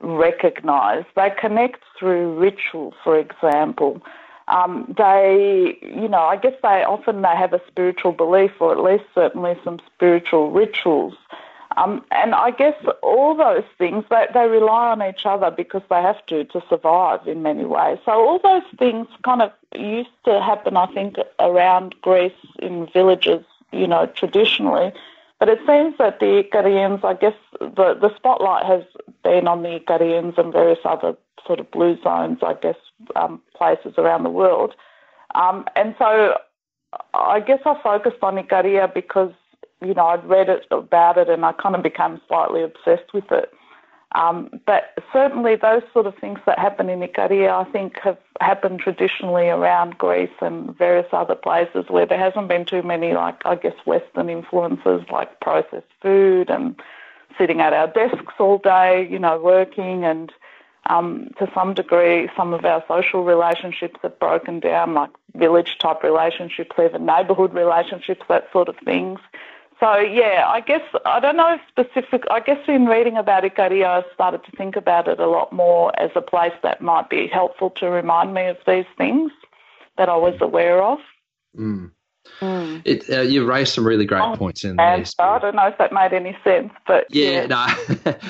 recognize. 0.00 1.04
They 1.16 1.30
connect 1.38 1.80
through 1.98 2.38
ritual, 2.38 2.94
for 3.02 3.18
example. 3.18 4.02
Um, 4.48 4.94
they, 4.96 5.78
you 5.82 6.08
know, 6.08 6.22
I 6.22 6.36
guess 6.36 6.54
they 6.62 6.84
often 6.84 7.22
they 7.22 7.34
have 7.36 7.52
a 7.52 7.62
spiritual 7.66 8.12
belief, 8.12 8.52
or 8.60 8.72
at 8.72 8.82
least 8.82 9.04
certainly 9.14 9.58
some 9.64 9.80
spiritual 9.94 10.50
rituals. 10.50 11.14
Um, 11.76 12.04
and 12.12 12.34
I 12.34 12.50
guess 12.52 12.76
all 13.02 13.34
those 13.34 13.64
things, 13.78 14.04
they, 14.08 14.26
they 14.32 14.46
rely 14.46 14.92
on 14.92 15.02
each 15.02 15.26
other 15.26 15.50
because 15.50 15.82
they 15.90 16.00
have 16.00 16.24
to 16.26 16.44
to 16.44 16.62
survive 16.68 17.26
in 17.26 17.42
many 17.42 17.64
ways. 17.64 17.98
So 18.04 18.12
all 18.12 18.38
those 18.38 18.62
things 18.78 19.08
kind 19.24 19.42
of 19.42 19.50
used 19.74 20.10
to 20.26 20.40
happen, 20.40 20.76
I 20.76 20.86
think, 20.92 21.16
around 21.40 21.94
Greece 22.00 22.32
in 22.60 22.86
villages, 22.92 23.44
you 23.72 23.88
know, 23.88 24.06
traditionally. 24.06 24.92
But 25.40 25.48
it 25.48 25.58
seems 25.66 25.98
that 25.98 26.20
the 26.20 26.44
Icarians, 26.44 27.04
I 27.04 27.14
guess 27.14 27.34
the, 27.60 27.94
the 27.94 28.14
spotlight 28.14 28.64
has 28.66 28.84
been 29.24 29.48
on 29.48 29.62
the 29.62 29.80
Icarians 29.80 30.38
and 30.38 30.52
various 30.52 30.78
other 30.84 31.16
sort 31.46 31.60
of 31.60 31.70
blue 31.70 32.00
zones, 32.02 32.38
I 32.42 32.54
guess, 32.54 32.76
um, 33.16 33.40
places 33.56 33.94
around 33.98 34.22
the 34.22 34.30
world. 34.30 34.74
Um, 35.34 35.64
and 35.74 35.94
so 35.98 36.38
I 37.12 37.40
guess 37.40 37.60
I 37.66 37.76
focused 37.82 38.22
on 38.22 38.36
Icaria 38.36 38.92
because 38.92 39.32
you 39.84 39.94
know, 39.94 40.06
I'd 40.06 40.24
read 40.24 40.48
it 40.48 40.66
about 40.70 41.18
it 41.18 41.28
and 41.28 41.44
I 41.44 41.52
kind 41.52 41.74
of 41.74 41.82
became 41.82 42.20
slightly 42.28 42.62
obsessed 42.62 43.12
with 43.12 43.30
it. 43.30 43.52
Um, 44.14 44.48
but 44.64 44.94
certainly 45.12 45.56
those 45.56 45.82
sort 45.92 46.06
of 46.06 46.14
things 46.20 46.38
that 46.46 46.58
happen 46.58 46.88
in 46.88 47.00
Icaria, 47.00 47.50
I 47.50 47.70
think, 47.70 47.98
have 48.02 48.18
happened 48.40 48.78
traditionally 48.78 49.48
around 49.48 49.98
Greece 49.98 50.30
and 50.40 50.76
various 50.78 51.08
other 51.12 51.34
places 51.34 51.86
where 51.88 52.06
there 52.06 52.18
hasn't 52.18 52.48
been 52.48 52.64
too 52.64 52.82
many, 52.82 53.12
like, 53.12 53.40
I 53.44 53.56
guess, 53.56 53.74
Western 53.84 54.30
influences 54.30 55.02
like 55.10 55.40
processed 55.40 55.86
food 56.00 56.48
and 56.48 56.76
sitting 57.38 57.60
at 57.60 57.72
our 57.72 57.88
desks 57.88 58.34
all 58.38 58.58
day, 58.58 59.06
you 59.10 59.18
know, 59.18 59.38
working 59.38 60.04
and 60.04 60.32
um, 60.86 61.30
to 61.38 61.50
some 61.54 61.74
degree, 61.74 62.28
some 62.36 62.52
of 62.52 62.64
our 62.64 62.84
social 62.86 63.24
relationships 63.24 63.98
have 64.02 64.18
broken 64.18 64.60
down, 64.60 64.94
like 64.94 65.10
village 65.34 65.78
type 65.78 66.02
relationships, 66.02 66.72
even 66.78 67.06
neighbourhood 67.06 67.54
relationships, 67.54 68.22
that 68.28 68.48
sort 68.52 68.68
of 68.68 68.76
things. 68.84 69.18
So 69.80 69.98
yeah, 69.98 70.44
I 70.46 70.60
guess 70.60 70.82
I 71.04 71.20
don't 71.20 71.36
know 71.36 71.58
specific. 71.68 72.24
I 72.30 72.40
guess 72.40 72.60
in 72.68 72.86
reading 72.86 73.16
about 73.16 73.44
Icaria, 73.44 73.86
I 73.86 74.14
started 74.14 74.44
to 74.44 74.56
think 74.56 74.76
about 74.76 75.08
it 75.08 75.18
a 75.18 75.26
lot 75.26 75.52
more 75.52 75.98
as 76.00 76.10
a 76.14 76.20
place 76.20 76.52
that 76.62 76.80
might 76.80 77.10
be 77.10 77.26
helpful 77.26 77.70
to 77.70 77.90
remind 77.90 78.34
me 78.34 78.46
of 78.46 78.56
these 78.66 78.86
things 78.96 79.32
that 79.98 80.08
I 80.08 80.16
was 80.16 80.34
aware 80.40 80.82
of. 80.82 80.98
Mm. 81.58 81.90
Mm. 82.40 82.82
It, 82.84 83.08
uh, 83.10 83.20
you 83.20 83.44
raised 83.44 83.74
some 83.74 83.86
really 83.86 84.04
great 84.04 84.22
oh, 84.22 84.36
points 84.36 84.64
in 84.64 84.76
there. 84.76 85.04
I 85.18 85.38
don't 85.38 85.54
know 85.54 85.66
if 85.66 85.78
that 85.78 85.92
made 85.92 86.12
any 86.12 86.36
sense, 86.42 86.72
but 86.86 87.06
yeah, 87.08 87.30
yeah. 87.30 87.46
no, 87.46 87.66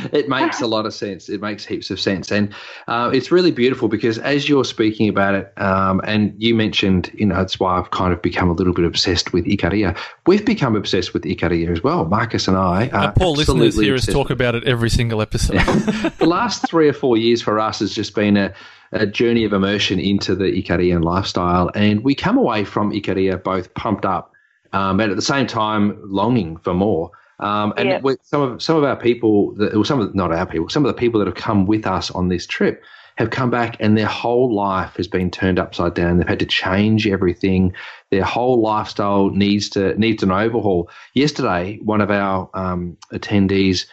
it 0.12 0.28
makes 0.28 0.60
a 0.60 0.66
lot 0.66 0.86
of 0.86 0.94
sense. 0.94 1.28
It 1.28 1.40
makes 1.40 1.64
heaps 1.64 1.90
of 1.90 1.98
sense, 1.98 2.30
and 2.30 2.54
uh, 2.86 3.10
it's 3.12 3.32
really 3.32 3.50
beautiful 3.50 3.88
because 3.88 4.18
as 4.18 4.48
you're 4.48 4.64
speaking 4.64 5.08
about 5.08 5.34
it, 5.34 5.52
um, 5.56 6.00
and 6.04 6.34
you 6.38 6.54
mentioned, 6.54 7.10
you 7.14 7.26
know, 7.26 7.36
that's 7.36 7.58
why 7.58 7.78
I've 7.78 7.90
kind 7.90 8.12
of 8.12 8.20
become 8.20 8.50
a 8.50 8.52
little 8.52 8.74
bit 8.74 8.84
obsessed 8.84 9.32
with 9.32 9.46
Icaria. 9.46 9.96
We've 10.26 10.44
become 10.44 10.76
obsessed 10.76 11.14
with 11.14 11.24
Icaria 11.24 11.70
as 11.70 11.82
well, 11.82 12.04
Marcus 12.04 12.46
and 12.46 12.56
I. 12.56 12.88
Our 12.88 13.12
poor 13.12 13.28
listeners 13.28 13.78
hear 13.78 13.94
us 13.94 14.06
talk 14.06 14.30
about 14.30 14.54
it 14.54 14.64
every 14.64 14.90
single 14.90 15.22
episode. 15.22 15.58
the 16.18 16.26
last 16.26 16.68
three 16.68 16.88
or 16.88 16.92
four 16.92 17.16
years 17.16 17.40
for 17.40 17.58
us 17.58 17.78
has 17.78 17.94
just 17.94 18.14
been 18.14 18.36
a 18.36 18.52
a 18.94 19.06
journey 19.06 19.44
of 19.44 19.52
immersion 19.52 19.98
into 19.98 20.34
the 20.34 20.44
Icarian 20.44 21.04
lifestyle. 21.04 21.70
And 21.74 22.02
we 22.02 22.14
come 22.14 22.38
away 22.38 22.64
from 22.64 22.92
Icaria 22.92 23.42
both 23.42 23.74
pumped 23.74 24.04
up 24.04 24.32
um, 24.72 25.00
and 25.00 25.10
at 25.10 25.16
the 25.16 25.22
same 25.22 25.46
time 25.46 25.98
longing 26.04 26.56
for 26.58 26.74
more. 26.74 27.10
Um, 27.40 27.74
and 27.76 27.88
yeah. 27.88 28.14
some 28.22 28.42
of 28.42 28.62
some 28.62 28.76
of 28.76 28.84
our 28.84 28.96
people, 28.96 29.52
that, 29.54 29.74
well, 29.74 29.84
some 29.84 30.00
of 30.00 30.14
not 30.14 30.32
our 30.32 30.46
people, 30.46 30.68
some 30.68 30.84
of 30.84 30.88
the 30.88 30.98
people 30.98 31.18
that 31.18 31.26
have 31.26 31.36
come 31.36 31.66
with 31.66 31.86
us 31.86 32.10
on 32.12 32.28
this 32.28 32.46
trip 32.46 32.82
have 33.16 33.30
come 33.30 33.50
back 33.50 33.76
and 33.80 33.96
their 33.96 34.06
whole 34.06 34.54
life 34.54 34.96
has 34.96 35.06
been 35.08 35.30
turned 35.30 35.58
upside 35.58 35.94
down. 35.94 36.18
They've 36.18 36.28
had 36.28 36.40
to 36.40 36.46
change 36.46 37.06
everything. 37.06 37.74
Their 38.10 38.24
whole 38.24 38.60
lifestyle 38.60 39.30
needs 39.30 39.68
to 39.70 39.98
needs 39.98 40.22
an 40.22 40.30
overhaul. 40.30 40.88
Yesterday, 41.14 41.78
one 41.82 42.00
of 42.00 42.10
our 42.10 42.48
um, 42.54 42.96
attendees 43.12 43.86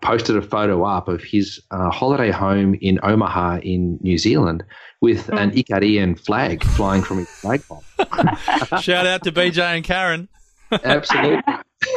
posted 0.00 0.36
a 0.36 0.42
photo 0.42 0.84
up 0.84 1.08
of 1.08 1.22
his 1.22 1.60
uh, 1.70 1.90
holiday 1.90 2.30
home 2.30 2.74
in 2.80 2.98
Omaha 3.02 3.58
in 3.58 3.98
New 4.02 4.18
Zealand 4.18 4.64
with 5.00 5.26
mm. 5.26 5.38
an 5.38 5.50
Icarian 5.52 6.18
flag 6.18 6.62
flying 6.64 7.02
from 7.02 7.18
his 7.18 7.28
flagpole. 7.28 7.84
Shout 8.80 9.06
out 9.06 9.24
to 9.24 9.32
BJ 9.32 9.58
and 9.76 9.84
Karen. 9.84 10.28
Absolutely. 10.84 11.42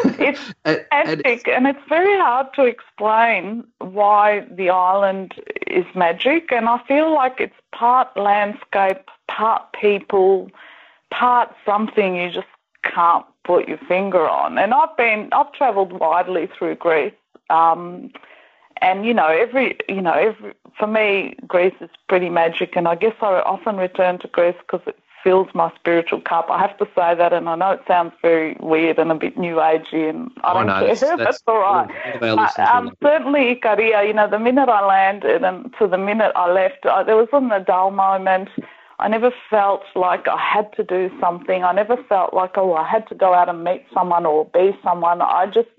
It's 0.06 0.54
magic, 0.66 1.48
and 1.48 1.68
it's 1.68 1.80
very 1.90 2.18
hard 2.20 2.54
to 2.56 2.66
explain 2.66 3.66
why 3.80 4.46
the 4.52 4.70
island 4.70 5.34
is 5.68 5.86
magic. 5.96 6.52
And 6.52 6.68
I 6.70 6.82
feel 6.88 7.14
like 7.14 7.40
it's 7.40 7.56
part 7.72 8.16
landscape, 8.16 9.10
part 9.28 9.74
people, 9.74 10.52
part 11.12 11.54
something 11.66 12.16
you 12.16 12.30
just 12.30 12.48
can't 12.84 13.26
put 13.44 13.68
your 13.68 13.80
finger 13.80 14.28
on. 14.28 14.58
And 14.58 14.74
I've 14.74 14.96
been, 14.96 15.30
I've 15.32 15.52
travelled 15.54 15.94
widely 15.94 16.48
through 16.58 16.76
Greece 16.76 17.14
um, 17.52 18.12
and 18.82 19.06
you 19.06 19.14
know, 19.14 19.28
every 19.28 19.78
you 19.88 20.02
know, 20.02 20.14
every 20.14 20.54
for 20.78 20.88
me, 20.88 21.36
Greece 21.48 21.76
is 21.82 21.90
pretty 22.08 22.30
magic, 22.30 22.76
and 22.76 22.88
I 22.88 22.96
guess 22.96 23.16
I 23.22 23.42
often 23.42 23.78
return 23.78 24.20
to 24.20 24.28
Greece 24.28 24.56
because 24.60 24.82
it 24.88 24.98
fills 25.24 25.48
my 25.54 25.72
spiritual 25.76 26.22
cup. 26.22 26.48
I 26.50 26.60
have 26.60 26.78
to 26.80 26.86
say 26.96 27.14
that, 27.16 27.34
and 27.34 27.48
I 27.48 27.56
know 27.56 27.72
it 27.72 27.82
sounds 27.88 28.14
very 28.22 28.58
weird 28.60 28.98
and 28.98 29.12
a 29.12 29.16
bit 29.16 29.38
new 29.38 29.56
agey, 29.56 30.10
and 30.10 30.32
I 30.44 30.54
don't 30.54 30.70
oh, 30.70 30.80
no, 30.80 30.96
care. 30.96 30.96
That's, 31.18 31.24
that's, 31.24 31.44
all 31.48 31.60
right. 31.60 32.20
But, 32.20 32.60
um, 32.60 32.92
certainly, 33.04 33.56
Icaria, 33.56 34.08
you 34.08 34.14
know, 34.14 34.30
the 34.30 34.40
minute 34.40 34.70
I 34.70 34.86
landed 34.86 35.44
and 35.44 35.74
to 35.80 35.88
the 35.88 35.98
minute 35.98 36.32
I 36.36 36.52
left, 36.52 36.86
I, 36.86 37.04
there 37.04 37.18
was 37.18 37.28
a 37.32 37.60
dull 37.64 37.92
moment. 37.92 38.50
I 39.00 39.08
never 39.08 39.32
felt 39.50 39.82
like 39.96 40.28
I 40.28 40.38
had 40.38 40.72
to 40.74 40.84
do 40.84 41.10
something. 41.20 41.64
I 41.64 41.72
never 41.72 41.98
felt 42.08 42.34
like, 42.34 42.52
oh, 42.56 42.74
I 42.74 42.88
had 42.88 43.08
to 43.10 43.16
go 43.16 43.34
out 43.34 43.50
and 43.50 43.64
meet 43.64 43.86
someone 43.94 44.28
or 44.28 44.46
be 44.46 44.78
someone. 44.84 45.22
I 45.22 45.48
just 45.48 45.70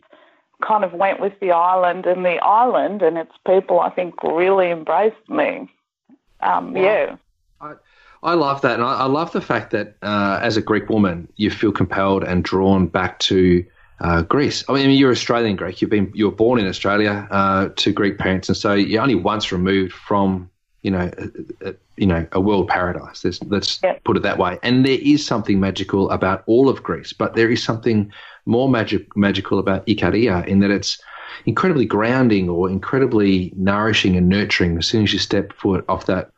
kind 0.62 0.84
of 0.84 0.92
went 0.92 1.20
with 1.20 1.38
the 1.40 1.52
island, 1.52 2.06
and 2.06 2.24
the 2.24 2.38
island 2.42 3.02
and 3.02 3.18
its 3.18 3.32
people, 3.46 3.80
I 3.80 3.90
think, 3.90 4.22
really 4.22 4.70
embraced 4.70 5.28
me. 5.28 5.70
Um, 6.40 6.76
Yeah. 6.76 7.16
I, 7.60 7.74
I 8.24 8.34
love 8.34 8.60
that, 8.62 8.74
and 8.74 8.84
I, 8.84 9.00
I 9.00 9.06
love 9.06 9.32
the 9.32 9.40
fact 9.40 9.72
that 9.72 9.96
uh, 10.02 10.38
as 10.42 10.56
a 10.56 10.62
Greek 10.62 10.88
woman, 10.88 11.28
you 11.36 11.50
feel 11.50 11.72
compelled 11.72 12.22
and 12.22 12.44
drawn 12.44 12.86
back 12.86 13.18
to 13.20 13.64
uh, 14.00 14.22
Greece. 14.22 14.64
I 14.68 14.74
mean, 14.74 14.90
you're 14.90 15.10
Australian 15.10 15.56
Greek. 15.56 15.80
You've 15.80 15.90
been 15.90 16.10
you 16.14 16.26
were 16.26 16.36
born 16.36 16.58
in 16.58 16.66
Australia 16.66 17.26
uh, 17.30 17.68
to 17.76 17.92
Greek 17.92 18.18
parents, 18.18 18.48
and 18.48 18.56
so 18.56 18.74
you're 18.74 19.02
only 19.02 19.14
once 19.14 19.52
removed 19.52 19.92
from 19.92 20.50
you 20.82 20.90
know 20.90 21.10
a, 21.18 21.68
a, 21.68 21.74
you 21.96 22.06
know 22.06 22.26
a 22.32 22.40
world 22.40 22.68
paradise. 22.68 23.22
There's, 23.22 23.42
let's 23.44 23.80
yeah. 23.82 23.98
put 24.04 24.16
it 24.16 24.22
that 24.24 24.38
way. 24.38 24.58
And 24.62 24.84
there 24.84 24.98
is 25.00 25.24
something 25.24 25.60
magical 25.60 26.10
about 26.10 26.42
all 26.46 26.68
of 26.68 26.82
Greece, 26.82 27.12
but 27.12 27.34
there 27.34 27.50
is 27.50 27.62
something 27.62 28.12
more 28.46 28.68
magic, 28.68 29.16
magical 29.16 29.58
about 29.58 29.86
ikaria 29.86 30.46
in 30.46 30.60
that 30.60 30.70
it's 30.70 31.00
incredibly 31.46 31.84
grounding 31.84 32.48
or 32.48 32.68
incredibly 32.68 33.52
nourishing 33.56 34.16
and 34.16 34.28
nurturing 34.28 34.76
as 34.78 34.86
soon 34.86 35.04
as 35.04 35.12
you 35.12 35.18
step 35.18 35.52
foot 35.52 35.84
off 35.88 36.06
that 36.06 36.30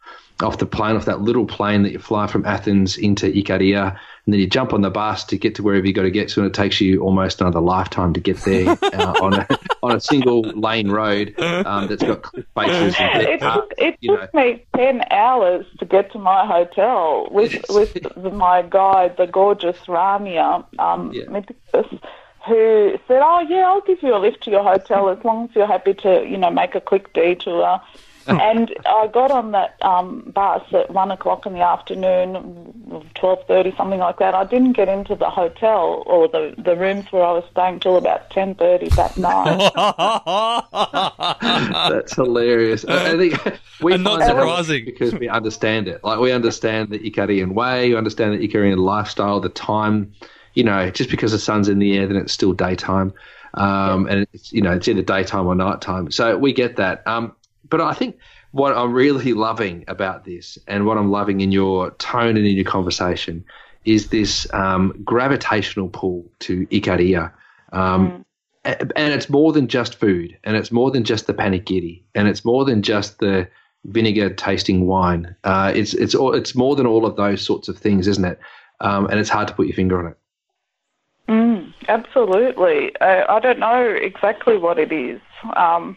off 0.42 0.58
the 0.58 0.66
plane, 0.66 0.96
off 0.96 1.04
that 1.04 1.20
little 1.22 1.46
plane 1.46 1.82
that 1.84 1.92
you 1.92 1.98
fly 1.98 2.26
from 2.26 2.44
Athens 2.44 2.96
into 2.96 3.26
Icaria, 3.26 3.96
and 4.26 4.32
then 4.32 4.40
you 4.40 4.46
jump 4.46 4.72
on 4.72 4.80
the 4.80 4.90
bus 4.90 5.24
to 5.24 5.36
get 5.36 5.56
to 5.56 5.62
wherever 5.62 5.86
you 5.86 5.92
got 5.92 6.02
to 6.02 6.10
get 6.10 6.28
to, 6.28 6.40
and 6.40 6.46
it 6.46 6.54
takes 6.54 6.80
you 6.80 7.02
almost 7.02 7.40
another 7.42 7.60
lifetime 7.60 8.14
to 8.14 8.20
get 8.20 8.38
there 8.38 8.70
uh, 8.70 9.14
on 9.20 9.34
a 9.34 9.46
on 9.82 9.96
a 9.96 10.00
single 10.00 10.40
lane 10.40 10.90
road 10.90 11.38
um, 11.40 11.88
that's 11.88 12.02
got 12.02 12.22
cliff 12.22 12.46
faces. 12.54 12.94
And 12.98 13.22
it 13.22 13.40
took, 13.40 13.74
it 13.76 13.98
took 14.02 14.32
me 14.32 14.64
ten 14.74 15.04
hours 15.10 15.66
to 15.78 15.84
get 15.84 16.10
to 16.12 16.18
my 16.18 16.46
hotel 16.46 17.28
with 17.30 17.64
with 17.68 18.32
my 18.32 18.62
guide, 18.62 19.18
the 19.18 19.26
gorgeous 19.26 19.78
Ramia 19.80 20.64
um, 20.78 21.12
yeah. 21.12 21.24
who 22.46 22.98
said, 23.06 23.20
"Oh 23.22 23.46
yeah, 23.46 23.68
I'll 23.68 23.82
give 23.82 24.02
you 24.02 24.14
a 24.14 24.18
lift 24.18 24.44
to 24.44 24.50
your 24.50 24.62
hotel 24.62 25.10
as 25.10 25.22
long 25.22 25.50
as 25.50 25.54
you're 25.54 25.66
happy 25.66 25.92
to, 25.94 26.26
you 26.26 26.38
know, 26.38 26.50
make 26.50 26.74
a 26.74 26.80
quick 26.80 27.12
detour." 27.12 27.82
and 28.40 28.74
I 28.86 29.06
got 29.08 29.30
on 29.30 29.52
that 29.52 29.76
um, 29.82 30.30
bus 30.34 30.62
at 30.72 30.90
one 30.90 31.10
o'clock 31.10 31.44
in 31.44 31.52
the 31.52 31.60
afternoon, 31.60 33.10
twelve 33.14 33.46
thirty, 33.46 33.74
something 33.76 33.98
like 33.98 34.18
that. 34.18 34.34
I 34.34 34.44
didn't 34.44 34.72
get 34.72 34.88
into 34.88 35.14
the 35.14 35.28
hotel 35.28 36.02
or 36.06 36.28
the 36.28 36.54
the 36.56 36.74
rooms 36.76 37.10
where 37.12 37.24
I 37.24 37.32
was 37.32 37.44
staying 37.50 37.80
till 37.80 37.96
about 37.96 38.30
ten 38.30 38.54
thirty 38.54 38.88
that 38.90 39.16
night. 39.18 39.72
That's 41.90 42.14
hilarious. 42.14 42.84
I 42.86 43.16
think 43.16 43.60
we 43.82 43.94
and 43.94 44.04
not 44.04 44.22
surprising 44.22 44.84
because 44.84 45.14
we 45.14 45.28
understand 45.28 45.88
it. 45.88 46.02
Like 46.02 46.18
we 46.18 46.32
understand 46.32 46.90
the 46.90 46.98
Icarian 46.98 47.52
way, 47.52 47.90
we 47.90 47.96
understand 47.96 48.34
the 48.34 48.48
Icarian 48.48 48.78
lifestyle, 48.78 49.40
the 49.40 49.48
time. 49.50 50.12
You 50.54 50.64
know, 50.64 50.88
just 50.90 51.10
because 51.10 51.32
the 51.32 51.38
sun's 51.38 51.68
in 51.68 51.78
the 51.78 51.98
air, 51.98 52.06
then 52.06 52.16
it's 52.16 52.32
still 52.32 52.52
daytime. 52.52 53.12
Um, 53.54 54.06
and 54.06 54.26
it's 54.32 54.52
you 54.52 54.62
know 54.62 54.72
it's 54.72 54.88
either 54.88 55.02
daytime 55.02 55.46
or 55.46 55.54
nighttime. 55.54 56.10
So 56.10 56.36
we 56.38 56.52
get 56.52 56.76
that. 56.76 57.06
Um, 57.06 57.34
but 57.76 57.80
I 57.80 57.92
think 57.92 58.18
what 58.52 58.72
I'm 58.76 58.92
really 58.92 59.32
loving 59.32 59.84
about 59.88 60.24
this, 60.24 60.56
and 60.68 60.86
what 60.86 60.96
I'm 60.96 61.10
loving 61.10 61.40
in 61.40 61.50
your 61.50 61.90
tone 61.92 62.36
and 62.36 62.46
in 62.46 62.54
your 62.54 62.64
conversation, 62.64 63.44
is 63.84 64.10
this 64.10 64.46
um, 64.54 64.94
gravitational 65.04 65.88
pull 65.88 66.24
to 66.38 66.64
Ikaria. 66.68 67.32
Um, 67.72 68.24
and 68.64 68.92
it's 69.12 69.28
more 69.28 69.52
than 69.52 69.66
just 69.66 69.96
food, 69.96 70.38
and 70.44 70.56
it's 70.56 70.70
more 70.70 70.92
than 70.92 71.02
just 71.02 71.26
the 71.26 71.34
panigiri, 71.34 72.02
and 72.14 72.28
it's 72.28 72.44
more 72.44 72.64
than 72.64 72.80
just 72.80 73.18
the 73.18 73.48
vinegar 73.86 74.30
tasting 74.30 74.86
wine. 74.86 75.34
Uh, 75.42 75.72
it's 75.74 75.92
it's 75.92 76.14
all, 76.14 76.32
it's 76.32 76.54
more 76.54 76.76
than 76.76 76.86
all 76.86 77.06
of 77.06 77.16
those 77.16 77.42
sorts 77.42 77.66
of 77.66 77.76
things, 77.76 78.06
isn't 78.06 78.24
it? 78.24 78.38
Um, 78.78 79.06
and 79.06 79.18
it's 79.18 79.30
hard 79.30 79.48
to 79.48 79.54
put 79.54 79.66
your 79.66 79.74
finger 79.74 79.98
on 79.98 80.12
it. 80.12 80.18
Mm, 81.28 81.74
absolutely. 81.88 82.94
Uh, 83.00 83.24
I 83.28 83.40
don't 83.40 83.58
know 83.58 83.82
exactly 83.82 84.58
what 84.58 84.78
it 84.78 84.92
is. 84.92 85.20
Um, 85.56 85.96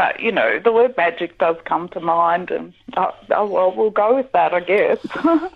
but, 0.00 0.18
you 0.18 0.32
know, 0.32 0.58
the 0.58 0.72
word 0.72 0.96
magic 0.96 1.36
does 1.36 1.56
come 1.66 1.90
to 1.90 2.00
mind, 2.00 2.50
and 2.50 2.72
oh, 2.96 3.12
well, 3.28 3.70
we'll 3.76 3.90
go 3.90 4.16
with 4.16 4.32
that, 4.32 4.54
I 4.54 4.60
guess. 4.60 4.98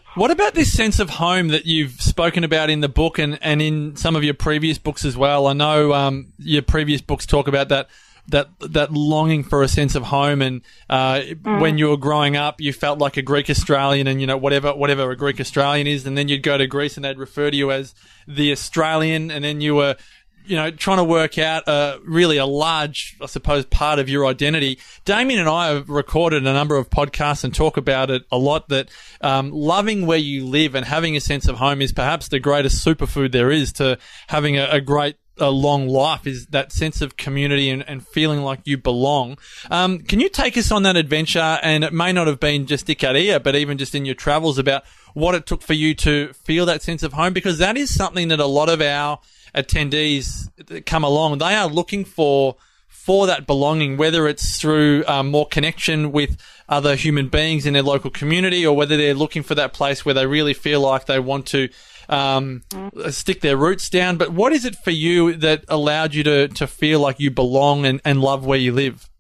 what 0.17 0.31
about 0.31 0.53
this 0.53 0.71
sense 0.71 1.01
of 1.01 1.09
home 1.09 1.49
that 1.49 1.65
you've 1.65 1.99
spoken 1.99 2.45
about 2.45 2.69
in 2.69 2.81
the 2.81 2.89
book 2.91 3.19
and, 3.19 3.39
and 3.41 3.63
in 3.63 3.97
some 3.97 4.15
of 4.17 4.23
your 4.23 4.35
previous 4.35 4.77
books 4.77 5.07
as 5.07 5.17
well? 5.17 5.47
I 5.47 5.55
know 5.55 5.95
um, 5.95 6.27
your 6.37 6.61
previous 6.61 7.01
books 7.01 7.25
talk 7.25 7.49
about 7.49 7.71
that 7.71 7.89
that 8.29 8.49
that 8.61 8.93
longing 8.93 9.45
for 9.45 9.63
a 9.63 9.69
sense 9.69 9.95
of 9.95 10.03
home. 10.03 10.43
And 10.43 10.61
uh, 10.91 11.21
mm. 11.21 11.61
when 11.63 11.79
you 11.79 11.89
were 11.89 11.97
growing 11.97 12.37
up, 12.37 12.61
you 12.61 12.75
felt 12.75 12.99
like 12.99 13.17
a 13.17 13.23
Greek 13.23 13.49
Australian, 13.49 14.07
and 14.07 14.21
you 14.21 14.27
know 14.27 14.37
whatever 14.37 14.75
whatever 14.75 15.11
a 15.11 15.17
Greek 15.17 15.41
Australian 15.41 15.87
is, 15.87 16.05
and 16.05 16.19
then 16.19 16.29
you'd 16.29 16.43
go 16.43 16.59
to 16.59 16.67
Greece 16.67 16.97
and 16.97 17.05
they'd 17.07 17.19
refer 17.19 17.51
to 17.51 17.57
you 17.57 17.73
as 17.73 17.95
the 18.29 18.53
Australian, 18.53 19.31
and 19.31 19.43
then 19.43 19.63
you 19.63 19.75
were 19.75 19.97
you 20.45 20.57
know, 20.57 20.71
trying 20.71 20.99
to 20.99 21.05
work 21.05 21.39
out 21.39 21.67
uh, 21.69 21.99
really 22.05 22.37
a 22.37 22.47
large, 22.47 23.17
I 23.21 23.27
suppose, 23.27 23.65
part 23.65 23.99
of 23.99 24.09
your 24.09 24.27
identity. 24.27 24.79
Damien 25.05 25.41
and 25.41 25.49
I 25.49 25.69
have 25.69 25.89
recorded 25.89 26.47
a 26.47 26.53
number 26.53 26.77
of 26.77 26.91
podcasts 26.91 27.45
and 27.45 27.55
talk 27.55 27.77
about 27.77 28.11
it 28.11 28.25
a 28.31 28.39
lot. 28.39 28.69
That 28.69 28.91
um, 29.21 29.51
loving 29.51 30.07
where 30.07 30.19
you 30.19 30.47
live 30.47 30.75
and 30.75 30.87
having 30.87 31.17
a 31.17 31.21
sense 31.21 31.49
of 31.49 31.57
home 31.57 31.83
is 31.83 31.93
perhaps 31.93 32.29
the 32.29 32.41
greatest 32.41 32.85
superfood 32.85 33.33
there 33.33 33.51
is 33.51 33.73
to 33.75 33.99
having 34.29 34.57
a, 34.57 34.69
a 34.71 34.81
great 34.81 35.17
a 35.39 35.51
long 35.51 35.89
life 35.89 36.27
is 36.27 36.47
that 36.47 36.71
sense 36.73 37.01
of 37.01 37.17
community 37.17 37.69
and, 37.69 37.87
and 37.89 38.07
feeling 38.07 38.43
like 38.43 38.61
you 38.65 38.79
belong. 38.79 39.37
Um, 39.71 39.99
can 39.99 40.21
you 40.21 40.29
take 40.29 40.57
us 40.57 40.71
on 40.71 40.85
that 40.85 40.97
adventure? 40.97 41.59
And 41.63 41.83
it 41.83 41.93
may 41.93 42.13
not 42.13 42.27
have 42.27 42.39
been 42.39 42.67
just 42.67 42.87
Ikaria, 42.87 43.43
but 43.43 43.57
even 43.57 43.79
just 43.79 43.95
in 43.95 44.05
your 44.05 44.15
travels 44.15 44.59
about 44.59 44.85
what 45.15 45.35
it 45.35 45.47
took 45.47 45.63
for 45.63 45.73
you 45.73 45.95
to 45.95 46.33
feel 46.33 46.67
that 46.67 46.83
sense 46.83 47.03
of 47.03 47.15
home, 47.15 47.33
because 47.33 47.59
that 47.59 47.77
is 47.77 47.93
something 47.93 48.29
that 48.29 48.41
a 48.41 48.47
lot 48.47 48.69
of 48.69 48.81
our 48.81 49.19
attendees 49.55 50.49
that 50.67 50.87
come 50.87 51.05
along, 51.05 51.39
they 51.39 51.55
are 51.55 51.69
looking 51.69 52.05
for 52.05 52.57
for 52.89 53.27
that 53.27 53.47
belonging, 53.47 53.99
whether 53.99 54.27
it's 54.27 54.59
through 54.59 55.05
um, 55.07 55.31
more 55.31 55.47
connection 55.47 56.11
with 56.11 56.39
other 56.71 56.97
human 56.97 57.29
beings 57.29 57.67
in 57.67 57.75
their 57.75 57.83
local 57.83 58.11
community, 58.11 58.67
or 58.67 58.75
whether 58.75 58.97
they're 58.97 59.13
looking 59.13 59.43
for 59.43 59.55
that 59.55 59.75
place 59.75 60.07
where 60.07 60.15
they 60.15 60.27
really 60.27 60.55
feel 60.55 60.81
like 60.81 61.05
they 61.05 61.21
want 61.21 61.45
to 61.45 61.69
um, 62.09 62.63
stick 63.11 63.43
their 63.43 63.59
roots 63.59 63.91
down. 63.91 64.17
But 64.17 64.31
what 64.31 64.53
is 64.55 64.65
it 64.65 64.77
for 64.77 64.91
you 64.91 65.35
that 65.35 65.65
allowed 65.69 66.15
you 66.15 66.23
to, 66.25 66.49
to 66.49 66.67
feel 66.67 67.01
like 67.01 67.21
you 67.21 67.31
belong 67.31 67.85
and, 67.85 68.01
and 68.07 68.23
love 68.23 68.47
where 68.47 68.59
you 68.59 68.73
live? 68.73 69.11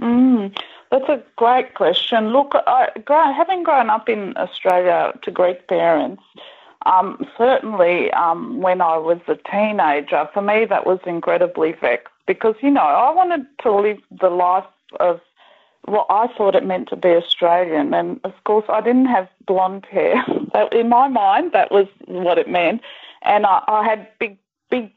Mm, 0.00 0.56
that's 0.90 1.08
a 1.08 1.22
great 1.36 1.74
question. 1.74 2.30
Look, 2.30 2.52
I, 2.54 2.88
having 3.36 3.62
grown 3.62 3.90
up 3.90 4.08
in 4.08 4.34
Australia 4.38 5.12
to 5.22 5.30
Greek 5.30 5.68
parents, 5.68 6.22
um, 6.86 7.26
certainly, 7.36 8.10
um, 8.12 8.60
when 8.60 8.80
I 8.80 8.96
was 8.96 9.20
a 9.28 9.36
teenager, 9.50 10.28
for 10.32 10.40
me 10.40 10.64
that 10.64 10.86
was 10.86 10.98
incredibly 11.06 11.72
vexed 11.72 12.12
because, 12.26 12.54
you 12.62 12.70
know, 12.70 12.80
I 12.80 13.12
wanted 13.12 13.46
to 13.62 13.72
live 13.72 13.98
the 14.20 14.30
life 14.30 14.64
of 14.98 15.20
what 15.84 16.06
I 16.08 16.28
thought 16.36 16.54
it 16.54 16.64
meant 16.64 16.88
to 16.88 16.96
be 16.96 17.08
Australian. 17.08 17.92
And 17.92 18.20
of 18.24 18.32
course, 18.44 18.64
I 18.68 18.80
didn't 18.80 19.06
have 19.06 19.28
blonde 19.46 19.86
hair. 19.90 20.24
that, 20.52 20.72
in 20.72 20.88
my 20.88 21.08
mind, 21.08 21.52
that 21.52 21.70
was 21.70 21.86
what 22.06 22.38
it 22.38 22.48
meant. 22.48 22.82
And 23.22 23.44
I, 23.44 23.62
I 23.68 23.84
had 23.84 24.08
big, 24.18 24.38
big 24.70 24.90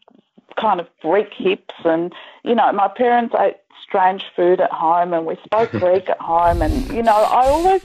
kind 0.60 0.80
of 0.80 0.88
Greek 1.02 1.34
hips. 1.34 1.76
And, 1.84 2.14
you 2.44 2.56
know, 2.56 2.72
my 2.72 2.88
parents 2.88 3.36
ate 3.38 3.58
strange 3.86 4.24
food 4.36 4.62
at 4.62 4.72
home 4.72 5.14
and 5.14 5.26
we 5.26 5.36
spoke 5.44 5.72
Greek 5.72 6.10
at 6.10 6.20
home. 6.20 6.62
And, 6.62 6.88
you 6.90 7.04
know, 7.04 7.16
I 7.16 7.48
always 7.48 7.82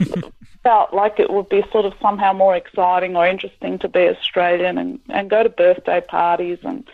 felt 0.63 0.93
like 0.93 1.19
it 1.19 1.31
would 1.31 1.49
be 1.49 1.63
sort 1.71 1.85
of 1.85 1.93
somehow 2.01 2.33
more 2.33 2.55
exciting 2.55 3.15
or 3.15 3.25
interesting 3.25 3.79
to 3.79 3.87
be 3.87 4.07
Australian 4.09 4.77
and, 4.77 4.99
and 5.09 5.29
go 5.29 5.43
to 5.43 5.49
birthday 5.49 6.01
parties 6.01 6.59
and 6.63 6.89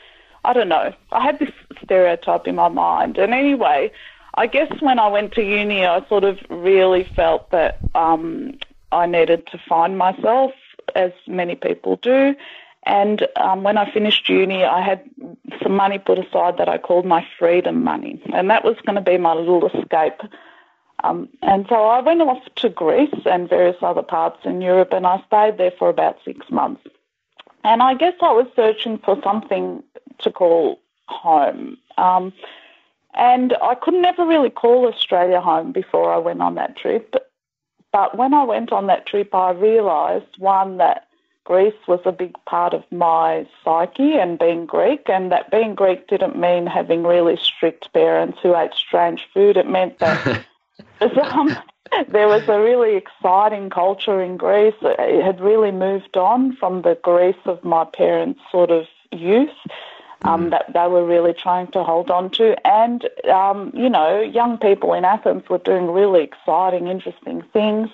I 0.46 0.54
don't 0.54 0.70
know. 0.70 0.94
I 1.12 1.24
had 1.24 1.40
this 1.40 1.50
stereotype 1.84 2.48
in 2.48 2.56
my 2.56 2.70
mind. 2.70 3.18
And 3.18 3.34
anyway, 3.34 3.92
I 4.36 4.46
guess 4.46 4.72
when 4.80 5.00
I 5.00 5.08
went 5.08 5.34
to 5.34 5.44
uni, 5.44 5.86
I 5.86 6.08
sort 6.08 6.24
of 6.24 6.38
really 6.50 7.04
felt 7.16 7.50
that 7.50 7.80
um, 7.96 8.60
I 8.92 9.08
needed 9.08 9.48
to 9.48 9.58
find 9.68 9.98
myself, 9.98 10.52
as 10.96 11.12
many 11.26 11.56
people 11.56 11.96
do. 11.98 12.36
And 12.86 13.28
um, 13.38 13.64
when 13.64 13.78
I 13.78 13.92
finished 13.92 14.30
uni, 14.30 14.64
I 14.64 14.82
had 14.82 15.10
some 15.64 15.76
money 15.76 15.98
put 15.98 16.20
aside 16.20 16.58
that 16.60 16.70
I 16.70 16.78
called 16.78 17.06
my 17.06 17.26
freedom 17.40 17.84
money. 17.84 18.22
And 18.32 18.52
that 18.52 18.64
was 18.64 18.76
going 18.86 18.96
to 18.96 19.02
be 19.02 19.18
my 19.18 19.34
little 19.34 19.68
escape 19.68 20.22
um, 21.06 21.30
and 21.42 21.66
so 21.70 21.76
I 21.76 22.02
went 22.02 22.22
off 22.22 22.44
to 22.56 22.70
Greece 22.70 23.14
and 23.26 23.48
various 23.48 23.78
other 23.82 24.02
parts 24.02 24.40
in 24.44 24.62
Europe, 24.62 24.92
and 24.92 25.06
I 25.06 25.24
stayed 25.28 25.58
there 25.58 25.74
for 25.78 25.90
about 25.90 26.18
six 26.26 26.50
months. 26.50 26.82
And 27.64 27.84
I 27.84 27.94
guess 27.94 28.14
I 28.22 28.32
was 28.32 28.48
searching 28.56 28.98
for 28.98 29.20
something 29.24 29.84
to 30.20 30.32
call 30.32 30.80
home. 31.08 31.78
Um, 31.98 32.34
and 33.14 33.56
I 33.62 33.76
could 33.76 33.94
never 33.94 34.26
really 34.26 34.50
call 34.50 34.88
Australia 34.88 35.42
home 35.42 35.72
before 35.72 36.12
I 36.12 36.18
went 36.18 36.42
on 36.42 36.56
that 36.56 36.76
trip. 36.76 37.16
But 37.92 38.18
when 38.18 38.34
I 38.34 38.44
went 38.44 38.72
on 38.72 38.88
that 38.88 39.06
trip, 39.06 39.34
I 39.34 39.52
realised 39.52 40.38
one, 40.38 40.78
that 40.78 41.08
Greece 41.44 41.88
was 41.88 42.02
a 42.06 42.12
big 42.12 42.34
part 42.46 42.74
of 42.74 42.84
my 42.92 43.48
psyche 43.64 44.16
and 44.16 44.40
being 44.40 44.66
Greek, 44.66 45.08
and 45.08 45.32
that 45.32 45.52
being 45.52 45.76
Greek 45.76 46.08
didn't 46.08 46.38
mean 46.38 46.66
having 46.66 47.04
really 47.04 47.38
strict 47.38 47.94
parents 47.94 48.40
who 48.42 48.56
ate 48.56 48.74
strange 48.74 49.28
food. 49.34 49.56
It 49.56 49.70
meant 49.70 50.00
that 50.00 50.46
um, 51.02 51.56
there 52.10 52.28
was 52.28 52.48
a 52.48 52.60
really 52.60 52.96
exciting 52.96 53.70
culture 53.70 54.22
in 54.22 54.38
Greece. 54.38 54.76
It 54.82 55.24
had 55.24 55.40
really 55.40 55.72
moved 55.72 56.18
on 56.18 56.56
from 56.56 56.82
the 56.82 56.98
Greece 57.02 57.36
of 57.46 57.64
my 57.64 57.86
parents' 57.86 58.42
sort 58.52 58.72
of 58.72 58.86
youth. 59.12 59.50
Um, 60.24 60.46
mm. 60.46 60.50
that 60.52 60.74
they 60.74 60.88
were 60.88 61.06
really 61.06 61.34
trying 61.34 61.68
to 61.72 61.84
hold 61.84 62.10
on 62.10 62.32
to. 62.32 62.56
And, 62.66 63.08
um, 63.30 63.72
you 63.76 63.90
know, 63.90 64.22
young 64.22 64.58
people 64.58 64.94
in 64.94 65.06
Athens 65.06 65.48
were 65.50 65.60
doing 65.60 65.92
really 65.92 66.24
exciting, 66.24 66.88
interesting 66.88 67.44
things. 67.54 67.90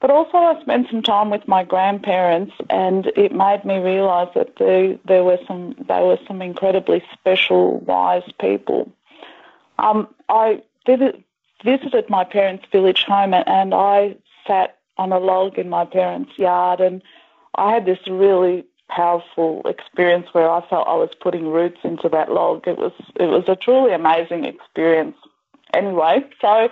But 0.00 0.10
also, 0.10 0.38
I 0.38 0.58
spent 0.62 0.88
some 0.90 1.02
time 1.02 1.28
with 1.28 1.46
my 1.46 1.62
grandparents, 1.62 2.54
and 2.70 3.06
it 3.14 3.32
made 3.32 3.64
me 3.66 3.78
realise 3.78 4.30
that 4.34 4.56
there, 4.56 4.96
there 5.04 5.22
were 5.22 5.38
some 5.46 5.76
they 5.86 6.00
were 6.00 6.18
some 6.26 6.40
incredibly 6.40 7.04
special, 7.12 7.80
wise 7.80 8.28
people. 8.40 8.90
Um, 9.78 10.08
I 10.30 10.62
did 10.86 11.22
visited 11.64 12.08
my 12.08 12.24
parents' 12.24 12.64
village 12.72 13.04
home 13.04 13.34
and 13.34 13.74
I 13.74 14.16
sat 14.46 14.78
on 14.96 15.12
a 15.12 15.18
log 15.18 15.58
in 15.58 15.68
my 15.68 15.84
parents' 15.84 16.38
yard 16.38 16.80
and 16.80 17.02
I 17.54 17.72
had 17.72 17.86
this 17.86 17.98
really 18.08 18.64
powerful 18.88 19.62
experience 19.66 20.26
where 20.32 20.50
I 20.50 20.66
felt 20.68 20.88
I 20.88 20.94
was 20.94 21.10
putting 21.20 21.46
roots 21.48 21.78
into 21.84 22.08
that 22.08 22.32
log. 22.32 22.66
It 22.66 22.76
was 22.76 22.92
it 23.16 23.26
was 23.26 23.44
a 23.48 23.56
truly 23.56 23.92
amazing 23.92 24.44
experience. 24.44 25.16
Anyway, 25.72 26.24
so 26.40 26.68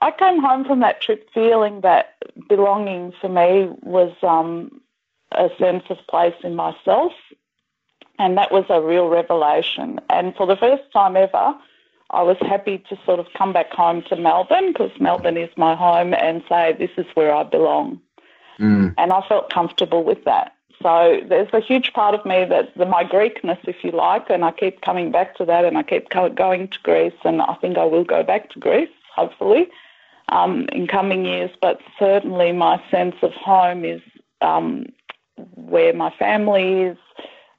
I 0.00 0.10
came 0.10 0.40
home 0.40 0.64
from 0.64 0.80
that 0.80 1.00
trip 1.00 1.28
feeling 1.32 1.80
that 1.82 2.16
belonging 2.48 3.12
for 3.20 3.28
me 3.28 3.70
was 3.82 4.12
um, 4.22 4.80
a 5.30 5.48
sense 5.58 5.84
of 5.90 5.98
place 6.08 6.34
in 6.42 6.56
myself, 6.56 7.12
and 8.18 8.36
that 8.36 8.50
was 8.50 8.64
a 8.68 8.80
real 8.80 9.08
revelation. 9.08 10.00
And 10.10 10.34
for 10.34 10.46
the 10.46 10.56
first 10.56 10.82
time 10.92 11.16
ever, 11.16 11.54
I 12.12 12.22
was 12.22 12.36
happy 12.40 12.78
to 12.88 12.98
sort 13.06 13.20
of 13.20 13.26
come 13.36 13.52
back 13.52 13.72
home 13.72 14.02
to 14.08 14.16
Melbourne 14.16 14.72
because 14.72 14.90
Melbourne 15.00 15.36
is 15.36 15.50
my 15.56 15.74
home 15.74 16.12
and 16.14 16.42
say, 16.48 16.74
this 16.78 16.90
is 16.96 17.06
where 17.14 17.34
I 17.34 17.42
belong. 17.42 18.00
Mm. 18.58 18.94
And 18.98 19.12
I 19.12 19.26
felt 19.26 19.50
comfortable 19.50 20.04
with 20.04 20.24
that. 20.24 20.54
So 20.82 21.20
there's 21.26 21.48
a 21.52 21.60
huge 21.60 21.92
part 21.92 22.14
of 22.14 22.24
me 22.26 22.44
that 22.44 22.76
the, 22.76 22.84
my 22.84 23.04
Greekness, 23.04 23.58
if 23.66 23.84
you 23.84 23.92
like, 23.92 24.28
and 24.28 24.44
I 24.44 24.50
keep 24.50 24.80
coming 24.82 25.10
back 25.10 25.36
to 25.36 25.44
that 25.44 25.64
and 25.64 25.78
I 25.78 25.82
keep 25.82 26.10
going 26.10 26.68
to 26.68 26.78
Greece 26.82 27.14
and 27.24 27.40
I 27.40 27.54
think 27.54 27.78
I 27.78 27.84
will 27.84 28.04
go 28.04 28.22
back 28.22 28.50
to 28.50 28.58
Greece, 28.58 28.90
hopefully, 29.14 29.68
um, 30.28 30.66
in 30.72 30.86
coming 30.86 31.24
years. 31.24 31.50
But 31.60 31.80
certainly 31.98 32.52
my 32.52 32.82
sense 32.90 33.14
of 33.22 33.32
home 33.32 33.84
is 33.84 34.02
um, 34.40 34.86
where 35.54 35.94
my 35.94 36.10
family 36.18 36.82
is, 36.82 36.98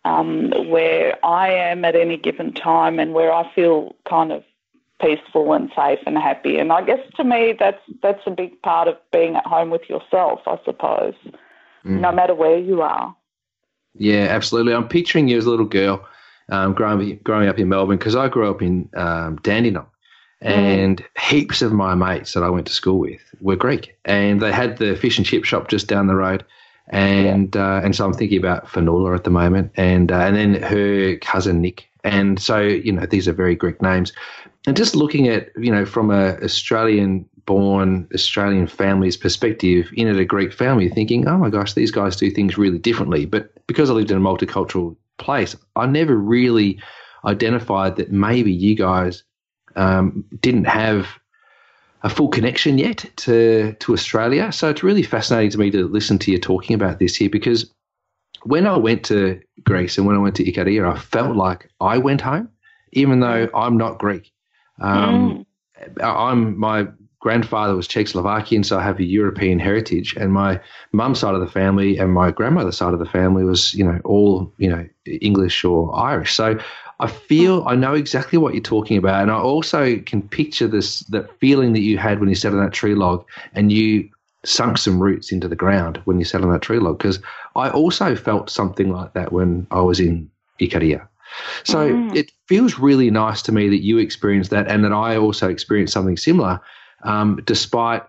um, 0.06 0.52
where 0.70 1.18
I 1.26 1.50
am 1.52 1.86
at 1.86 1.96
any 1.96 2.18
given 2.18 2.54
time 2.54 3.00
and 3.00 3.13
where 3.13 3.32
I 3.32 3.50
feel 3.54 3.96
kind 4.08 4.32
of 4.32 4.44
peaceful 5.02 5.54
and 5.54 5.72
safe 5.76 6.00
and 6.06 6.18
happy. 6.18 6.58
And 6.58 6.72
I 6.72 6.84
guess 6.84 7.00
to 7.16 7.24
me, 7.24 7.56
that's 7.58 7.82
that's 8.02 8.22
a 8.26 8.32
big 8.32 8.62
part 8.62 8.88
of 8.88 8.98
being 9.12 9.36
at 9.36 9.46
home 9.46 9.70
with 9.70 9.89
yourself, 9.89 10.42
I 10.46 10.60
suppose, 10.66 11.16
mm. 11.86 12.00
no 12.00 12.12
matter 12.12 12.36
where 12.36 12.58
you 12.58 12.82
are. 12.82 13.16
Yeah, 13.96 14.28
absolutely. 14.30 14.74
I'm 14.74 14.88
picturing 14.88 15.28
you 15.28 15.38
as 15.38 15.46
a 15.46 15.50
little 15.50 15.66
girl 15.66 16.06
um, 16.50 16.74
growing 16.74 17.20
growing 17.24 17.50
up 17.50 17.60
in 17.60 17.70
Melbourne 17.70 17.98
because 17.98 18.16
I 18.16 18.28
grew 18.28 18.50
up 18.50 18.62
in 18.62 18.89
um, 18.96 19.38
Dandenong, 19.38 19.88
And 20.42 21.04
heaps 21.20 21.62
of 21.62 21.72
my 21.72 21.96
mates 21.96 22.34
that 22.34 22.44
I 22.44 22.50
went 22.50 22.68
to 22.68 22.74
school 22.74 23.00
with 23.00 23.22
were 23.39 23.56
Greek, 23.56 23.98
and 24.06 24.42
they 24.42 24.52
had 24.52 24.78
the 24.78 24.96
fish 24.96 25.18
and 25.18 25.26
chip 25.26 25.46
shop 25.46 25.68
just 25.68 25.88
down 25.88 26.08
the 26.08 26.16
road. 26.16 26.44
And 26.88 27.56
uh, 27.56 27.82
and 27.84 27.96
so 27.96 28.06
I'm 28.06 28.13
thinking 28.13 28.38
about 28.38 28.67
Fanula 28.67 29.15
at 29.15 29.24
the 29.24 29.30
moment, 29.30 29.72
and 29.76 30.12
uh, 30.12 30.19
and 30.19 30.36
then 30.36 30.62
her 30.62 31.15
cousin 31.17 31.62
Nick, 31.62 31.88
and 32.04 32.39
so 32.39 32.60
you 32.60 32.91
know 32.91 33.06
these 33.06 33.28
are 33.28 33.34
very 33.34 33.56
Greek 33.56 33.82
names, 33.82 34.12
and 34.67 34.76
just 34.76 34.96
looking 34.96 35.30
at 35.30 35.50
you 35.58 35.72
know 35.72 35.86
from 35.86 36.12
a 36.12 36.38
Australian 36.43 37.26
born 37.46 38.08
Australian 38.13 38.67
family's 38.67 39.17
perspective 39.17 39.91
in 39.93 40.08
at 40.08 40.17
a 40.17 40.26
Greek 40.26 40.54
family, 40.54 40.89
thinking, 40.89 41.28
oh 41.28 41.38
my 41.38 41.50
gosh, 41.50 41.74
these 41.74 41.91
guys 41.91 42.15
do 42.15 42.30
things 42.30 42.58
really 42.58 42.80
differently. 42.80 43.26
But 43.26 43.52
because 43.67 43.89
I 43.89 43.93
lived 43.93 44.12
in 44.12 44.17
a 44.17 44.22
multicultural 44.22 44.96
place, 45.17 45.56
I 45.76 45.86
never 45.86 46.15
really 46.15 46.82
identified 47.26 47.96
that 47.96 48.12
maybe 48.12 48.52
you 48.52 48.76
guys 48.76 49.24
um, 49.76 50.26
didn't 50.41 50.65
have 50.65 51.08
a 52.04 52.10
full 52.10 52.28
connection 52.28 52.78
yet 52.78 53.06
to 53.16 53.74
to 53.80 53.94
Australia. 53.94 54.52
So 54.52 54.70
it's 54.70 54.84
really 54.84 55.04
fascinating 55.04 55.52
to 55.52 55.58
me 55.58 55.72
to 55.72 55.88
listen 55.88 56.20
to 56.20 56.32
you 56.32 56.39
talking 56.39 56.76
about 56.76 57.00
this 57.00 57.16
here 57.16 57.30
because 57.30 57.72
when 58.44 58.68
I 58.68 58.78
went 58.78 59.06
to 59.06 59.39
Greece 59.63 59.98
and 59.98 60.06
when 60.06 60.18
I 60.18 60.20
went 60.20 60.36
to 60.36 60.44
Ikaria, 60.44 60.92
I 60.92 61.00
felt 61.00 61.36
like 61.36 61.70
I 61.80 61.98
went 61.98 62.22
home, 62.22 62.50
even 62.92 63.22
though 63.22 63.50
I'm 63.56 63.78
not 63.78 64.00
Greek. 64.00 64.32
Um, 64.82 65.46
I'm 66.02 66.60
my 66.60 66.88
grandfather 67.20 67.74
was 67.74 67.88
Czechoslovakian, 67.88 68.66
so 68.66 68.78
I 68.78 68.84
have 68.84 69.00
a 69.00 69.06
European 69.06 69.58
heritage, 69.58 70.13
and 70.20 70.34
my 70.34 70.60
mum's 70.92 71.20
side 71.20 71.36
of 71.36 71.39
the 71.39 71.48
family 71.48 71.98
and 71.98 72.12
my 72.12 72.32
grandmother's 72.32 72.76
side 72.76 72.94
of 72.94 73.00
the 73.00 73.06
family 73.06 73.46
was, 73.46 73.74
you 73.74 73.86
know, 73.86 74.00
all 74.04 74.54
you 74.58 74.70
know 74.70 74.86
English 75.06 75.63
or 75.63 75.96
Irish. 75.96 76.34
So 76.34 76.60
I 77.04 77.08
feel 77.08 77.66
I 77.68 77.76
know 77.76 77.94
exactly 77.94 78.39
what 78.39 78.54
you're 78.54 78.63
talking 78.63 78.96
about, 78.98 79.22
and 79.22 79.30
I 79.30 79.36
also 79.36 79.98
can 79.98 80.22
picture 80.22 80.70
this 80.70 81.02
that 81.10 81.38
feeling 81.39 81.74
that 81.74 81.82
you 81.82 81.98
had 81.98 82.22
when 82.22 82.30
you 82.30 82.36
sat 82.36 82.54
on 82.54 82.63
that 82.63 82.72
tree 82.72 82.96
log 82.96 83.26
and 83.54 83.74
you 83.74 84.10
sunk 84.46 84.78
some 84.78 85.04
roots 85.04 85.30
into 85.30 85.50
the 85.50 85.56
ground 85.56 86.02
when 86.06 86.18
you 86.18 86.24
sat 86.24 86.42
on 86.42 86.52
that 86.54 86.62
tree 86.62 86.80
log. 86.80 86.98
Because 86.98 87.20
I 87.58 87.70
also 87.70 88.16
felt 88.16 88.50
something 88.50 88.89
like 88.89 89.12
that 89.16 89.34
when 89.34 89.68
I 89.70 89.82
was 89.82 90.00
in 90.00 90.32
Ikaria. 90.62 91.06
So 91.66 92.10
it 92.13 92.32
feels 92.48 92.80
really 92.80 93.12
nice 93.12 93.42
to 93.44 93.52
me 93.52 93.68
that 93.68 93.84
you 93.84 93.98
experienced 93.98 94.52
that, 94.52 94.70
and 94.70 94.86
that 94.86 94.94
I 94.94 95.18
also 95.18 95.50
experienced 95.50 95.94
something 95.94 96.16
similar, 96.16 96.62
um, 97.04 97.42
despite 97.44 98.04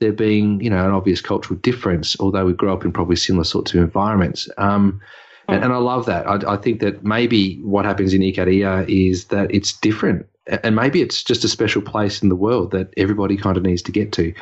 there 0.00 0.12
being 0.12 0.58
you 0.62 0.70
know 0.70 0.86
an 0.86 0.92
obvious 0.92 1.20
cultural 1.20 1.60
difference. 1.60 2.16
Although 2.18 2.46
we 2.46 2.54
grew 2.54 2.72
up 2.72 2.86
in 2.86 2.92
probably 2.92 3.16
similar 3.16 3.44
sorts 3.44 3.74
of 3.74 3.80
environments. 3.80 4.48
Um, 4.56 5.02
and, 5.48 5.64
and 5.64 5.72
I 5.72 5.78
love 5.78 6.06
that. 6.06 6.26
I, 6.26 6.54
I 6.54 6.56
think 6.56 6.80
that 6.80 7.04
maybe 7.04 7.56
what 7.62 7.84
happens 7.84 8.14
in 8.14 8.20
Ikaria 8.20 8.88
is 8.88 9.26
that 9.26 9.52
it's 9.54 9.72
different, 9.72 10.26
and 10.62 10.76
maybe 10.76 11.02
it's 11.02 11.22
just 11.22 11.44
a 11.44 11.48
special 11.48 11.82
place 11.82 12.22
in 12.22 12.28
the 12.28 12.36
world 12.36 12.70
that 12.72 12.92
everybody 12.96 13.36
kind 13.36 13.56
of 13.56 13.62
needs 13.62 13.82
to 13.82 13.92
get 13.92 14.12
to. 14.12 14.32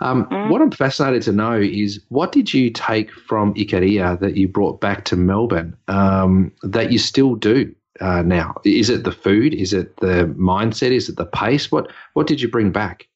Um, 0.00 0.26
What 0.50 0.60
I'm 0.60 0.70
fascinated 0.70 1.22
to 1.22 1.32
know 1.32 1.58
is 1.58 2.00
what 2.08 2.32
did 2.32 2.52
you 2.52 2.70
take 2.70 3.10
from 3.12 3.54
Ikaria 3.54 4.20
that 4.20 4.36
you 4.36 4.48
brought 4.48 4.80
back 4.80 5.04
to 5.06 5.16
Melbourne 5.16 5.76
um, 5.88 6.52
that 6.62 6.92
you 6.92 6.98
still 6.98 7.34
do 7.34 7.74
uh, 8.00 8.22
now? 8.22 8.54
Is 8.64 8.90
it 8.90 9.04
the 9.04 9.12
food? 9.12 9.54
Is 9.54 9.72
it 9.72 9.96
the 9.98 10.34
mindset? 10.38 10.90
Is 10.90 11.08
it 11.08 11.16
the 11.16 11.26
pace? 11.26 11.72
What 11.72 11.90
What 12.12 12.26
did 12.26 12.40
you 12.42 12.48
bring 12.48 12.72
back? 12.72 13.08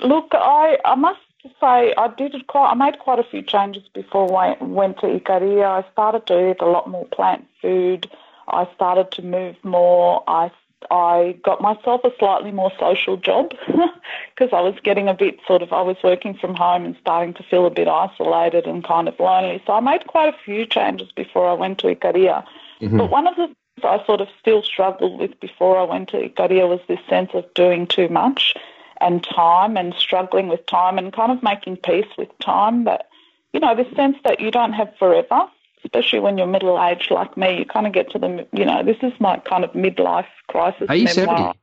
Look, 0.00 0.28
I, 0.32 0.76
I 0.84 0.94
must 0.94 1.20
say 1.60 1.94
I 1.96 2.08
did 2.16 2.34
it 2.34 2.46
quite. 2.46 2.70
I 2.70 2.74
made 2.74 2.98
quite 2.98 3.18
a 3.18 3.24
few 3.24 3.42
changes 3.42 3.84
before 3.94 4.34
I 4.36 4.56
went 4.62 4.98
to 4.98 5.06
Ikaria. 5.06 5.64
I 5.64 5.90
started 5.92 6.26
to 6.26 6.50
eat 6.50 6.60
a 6.60 6.66
lot 6.66 6.88
more 6.88 7.06
plant 7.06 7.46
food. 7.62 8.10
I 8.48 8.68
started 8.74 9.10
to 9.12 9.22
move 9.22 9.56
more. 9.62 10.22
I 10.26 10.50
I 10.90 11.38
got 11.44 11.60
myself 11.60 12.02
a 12.04 12.10
slightly 12.18 12.52
more 12.52 12.72
social 12.78 13.16
job 13.16 13.50
because 13.66 14.52
I 14.52 14.60
was 14.60 14.74
getting 14.82 15.08
a 15.08 15.14
bit 15.14 15.38
sort 15.46 15.62
of 15.62 15.72
I 15.72 15.82
was 15.82 15.96
working 16.02 16.34
from 16.34 16.54
home 16.54 16.84
and 16.84 16.96
starting 17.00 17.34
to 17.34 17.42
feel 17.42 17.66
a 17.66 17.70
bit 17.70 17.86
isolated 17.86 18.66
and 18.66 18.82
kind 18.82 19.08
of 19.08 19.18
lonely. 19.20 19.62
So 19.66 19.74
I 19.74 19.80
made 19.80 20.06
quite 20.06 20.32
a 20.32 20.38
few 20.44 20.66
changes 20.66 21.12
before 21.12 21.48
I 21.48 21.52
went 21.52 21.78
to 21.80 21.94
Ikaria. 21.94 22.44
Mm-hmm. 22.80 22.96
But 22.96 23.10
one 23.10 23.26
of 23.26 23.36
the 23.36 23.46
things 23.46 23.84
I 23.84 24.04
sort 24.06 24.20
of 24.20 24.28
still 24.40 24.62
struggled 24.62 25.20
with 25.20 25.38
before 25.40 25.78
I 25.78 25.84
went 25.84 26.08
to 26.10 26.28
Ikaria 26.28 26.68
was 26.68 26.80
this 26.88 27.00
sense 27.08 27.30
of 27.34 27.52
doing 27.54 27.86
too 27.86 28.08
much 28.08 28.54
and 29.00 29.24
time 29.24 29.76
and 29.76 29.94
struggling 29.94 30.48
with 30.48 30.64
time 30.66 30.98
and 30.98 31.12
kind 31.12 31.32
of 31.32 31.42
making 31.42 31.76
peace 31.78 32.08
with 32.18 32.28
time. 32.38 32.84
But, 32.84 33.08
you 33.52 33.60
know, 33.60 33.74
this 33.74 33.92
sense 33.96 34.16
that 34.24 34.40
you 34.40 34.50
don't 34.50 34.72
have 34.72 34.94
forever, 34.98 35.46
especially 35.84 36.20
when 36.20 36.36
you're 36.38 36.46
middle 36.46 36.82
aged 36.82 37.10
like 37.10 37.36
me, 37.36 37.58
you 37.58 37.64
kind 37.64 37.86
of 37.86 37.92
get 37.92 38.10
to 38.12 38.18
the, 38.18 38.46
you 38.52 38.64
know, 38.64 38.82
this 38.82 38.98
is 39.02 39.12
my 39.18 39.38
kind 39.38 39.64
of 39.64 39.72
midlife 39.72 40.26
crisis. 40.48 40.86
Are 40.88 40.96
you 40.96 41.04
memoir. 41.04 41.36
70? 41.36 41.58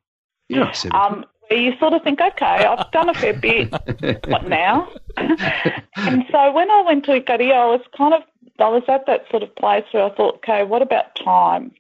You're 0.50 0.66
not 0.66 0.76
70. 0.76 0.98
Um, 0.98 1.26
where 1.48 1.60
you 1.60 1.78
sort 1.78 1.94
of 1.94 2.04
think, 2.04 2.20
okay, 2.20 2.46
I've 2.46 2.92
done 2.92 3.10
a 3.10 3.14
fair 3.14 3.34
bit. 3.34 3.72
what 4.28 4.48
now? 4.48 4.90
and 5.16 6.26
so 6.32 6.52
when 6.52 6.70
I 6.70 6.84
went 6.86 7.06
to 7.06 7.22
Ikaria, 7.22 7.54
I 7.54 7.66
was 7.68 7.82
kind 7.96 8.14
of, 8.14 8.22
I 8.60 8.68
was 8.70 8.84
at 8.88 9.06
that 9.06 9.30
sort 9.30 9.44
of 9.44 9.56
place 9.56 9.86
where 9.92 10.04
I 10.04 10.16
thought, 10.16 10.36
okay, 10.36 10.64
what 10.64 10.82
about 10.82 11.16
time? 11.16 11.72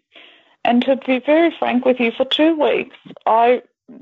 And 0.64 0.84
to 0.84 0.98
be 0.98 1.20
very 1.20 1.54
frank 1.58 1.86
with 1.86 2.00
you, 2.00 2.12
for 2.12 2.26
two 2.26 2.60
weeks, 2.60 2.96
I 3.26 3.62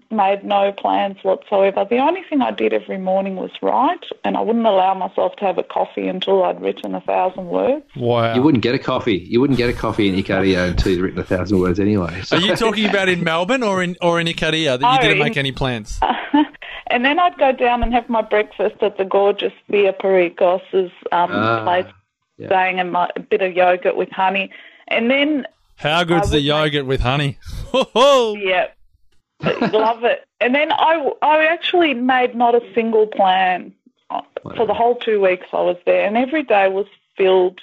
made 0.10 0.44
no 0.44 0.72
plans 0.72 1.18
whatsoever. 1.24 1.86
The 1.88 1.98
only 2.00 2.22
thing 2.30 2.42
I 2.42 2.52
did 2.52 2.74
every 2.74 2.98
morning 2.98 3.36
was 3.36 3.52
write, 3.62 4.04
and 4.24 4.36
I 4.36 4.42
wouldn't 4.42 4.66
allow 4.66 4.94
myself 4.96 5.36
to 5.38 5.46
have 5.46 5.58
a 5.60 5.64
coffee 5.64 6.08
until 6.08 6.44
I'd 6.44 6.60
written 6.62 6.96
a 6.96 7.02
thousand 7.02 7.48
words. 7.48 7.86
Wow. 7.96 8.34
you 8.34 8.42
wouldn't 8.42 8.64
get 8.64 8.74
a 8.74 8.80
coffee. 8.80 9.18
You 9.18 9.40
wouldn't 9.42 9.58
get 9.58 9.70
a 9.70 9.74
coffee 9.74 10.08
in 10.10 10.16
Ikaria 10.16 10.70
until 10.70 10.92
you'd 10.92 11.02
written 11.02 11.20
a 11.20 11.24
thousand 11.24 11.60
words 11.60 11.80
anyway. 11.80 12.22
So 12.24 12.38
Are 12.38 12.40
you 12.42 12.56
talking 12.56 12.90
about 12.90 13.10
in 13.10 13.24
Melbourne 13.24 13.62
or 13.64 13.84
in 13.84 13.96
or 14.02 14.20
in 14.20 14.26
Ikaria 14.28 14.80
that 14.80 14.82
you 14.82 14.98
Oh, 15.00 15.02
didn't 15.02 15.18
in- 15.18 15.24
make 15.24 15.38
any 15.38 15.52
plans? 15.52 16.00
And 16.88 17.04
then 17.04 17.20
I'd 17.20 17.36
go 17.40 17.52
down 17.52 17.82
and 17.82 17.92
have 17.94 18.08
my 18.10 18.22
breakfast 18.22 18.76
at 18.82 18.98
the 19.00 19.06
gorgeous 19.06 19.52
Via 19.72 19.92
Pericos' 19.92 20.92
um, 21.12 21.32
Ah, 21.32 21.64
place, 21.64 21.86
yeah. 22.38 22.46
staying 22.48 22.80
and 22.80 22.92
my, 22.92 23.10
a 23.16 23.20
bit 23.20 23.42
of 23.42 23.54
yogurt 23.54 23.98
with 23.98 24.12
honey. 24.12 24.52
And 24.88 25.10
then 25.10 25.48
How 25.78 26.04
good's 26.04 26.30
the 26.30 26.38
would 26.38 26.44
make- 26.44 26.46
yogurt 26.46 26.86
with 26.86 27.02
honey? 27.02 27.40
Ho-ho! 27.72 28.36
Yeah, 28.36 28.68
love 29.42 30.04
it. 30.04 30.26
And 30.40 30.54
then 30.56 30.72
I, 30.72 31.12
I 31.22 31.46
actually 31.46 31.94
made 31.94 32.36
not 32.36 32.56
a 32.56 32.62
single 32.74 33.08
plan 33.08 33.74
for 34.56 34.66
the 34.66 34.74
whole 34.74 34.96
two 34.96 35.20
weeks 35.20 35.48
I 35.52 35.62
was 35.62 35.78
there, 35.86 36.06
and 36.06 36.18
every 36.18 36.44
day 36.44 36.68
was 36.68 36.86
filled 37.18 37.60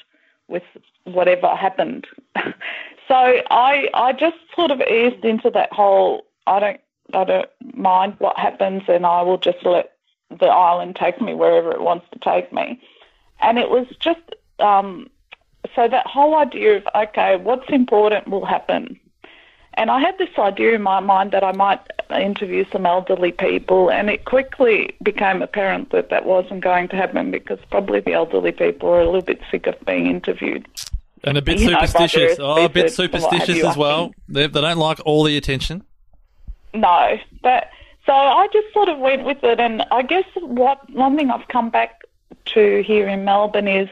with 0.48 0.64
whatever 1.04 1.54
happened. 1.54 2.06
so 2.36 3.14
I, 3.14 3.88
I 3.94 4.12
just 4.12 4.36
sort 4.54 4.70
of 4.70 4.80
eased 4.80 5.24
into 5.24 5.50
that 5.50 5.72
whole. 5.72 6.26
I 6.46 6.60
don't, 6.60 6.80
I 7.14 7.24
don't 7.24 7.48
mind 7.74 8.16
what 8.18 8.36
happens, 8.38 8.82
and 8.88 9.06
I 9.06 9.22
will 9.22 9.38
just 9.38 9.64
let 9.64 9.92
the 10.30 10.46
island 10.46 10.96
take 10.96 11.20
me 11.20 11.34
wherever 11.34 11.70
it 11.72 11.82
wants 11.82 12.06
to 12.12 12.18
take 12.18 12.52
me. 12.52 12.80
And 13.40 13.58
it 13.58 13.70
was 13.70 13.86
just 14.00 14.20
um, 14.58 15.08
so 15.74 15.88
that 15.88 16.06
whole 16.06 16.34
idea 16.36 16.76
of 16.76 16.86
okay, 16.94 17.36
what's 17.36 17.68
important 17.68 18.28
will 18.28 18.44
happen. 18.44 18.98
And 19.74 19.90
I 19.90 20.00
had 20.00 20.18
this 20.18 20.28
idea 20.38 20.74
in 20.74 20.82
my 20.82 21.00
mind 21.00 21.32
that 21.32 21.42
I 21.42 21.52
might 21.52 21.80
interview 22.10 22.64
some 22.70 22.84
elderly 22.84 23.32
people, 23.32 23.90
and 23.90 24.10
it 24.10 24.24
quickly 24.24 24.94
became 25.02 25.40
apparent 25.40 25.90
that 25.90 26.10
that 26.10 26.26
wasn't 26.26 26.62
going 26.62 26.88
to 26.88 26.96
happen 26.96 27.30
because 27.30 27.58
probably 27.70 28.00
the 28.00 28.12
elderly 28.12 28.52
people 28.52 28.90
are 28.90 29.00
a 29.00 29.06
little 29.06 29.22
bit 29.22 29.40
sick 29.50 29.66
of 29.66 29.74
being 29.86 30.06
interviewed. 30.06 30.66
And 31.24 31.38
a 31.38 31.42
bit 31.42 31.58
You 31.60 31.70
know, 31.70 31.78
by 31.78 31.86
supersticious. 31.86 32.36
their 32.36 32.46
Oh, 32.46 32.64
a 32.64 32.68
bit 32.68 32.84
research 32.84 33.14
and 33.14 33.22
what 33.22 33.32
have 33.32 33.40
superstitious 33.42 33.70
as 33.70 33.76
well. 33.76 34.12
They, 34.28 34.46
they 34.46 34.60
don't 34.60 34.78
like 34.78 35.00
all 35.06 35.24
the 35.24 35.36
attention. 35.36 35.84
No, 36.74 37.18
but 37.42 37.68
so 38.06 38.12
I 38.12 38.48
just 38.52 38.72
sort 38.72 38.88
of 38.88 38.98
went 38.98 39.24
with 39.24 39.42
it, 39.42 39.60
and 39.60 39.82
I 39.90 40.02
guess 40.02 40.24
what 40.34 40.88
one 40.90 41.16
thing 41.16 41.30
I've 41.30 41.48
come 41.48 41.70
back 41.70 42.02
to 42.46 42.82
here 42.82 43.08
in 43.08 43.24
Melbourne 43.24 43.68
is 43.68 43.88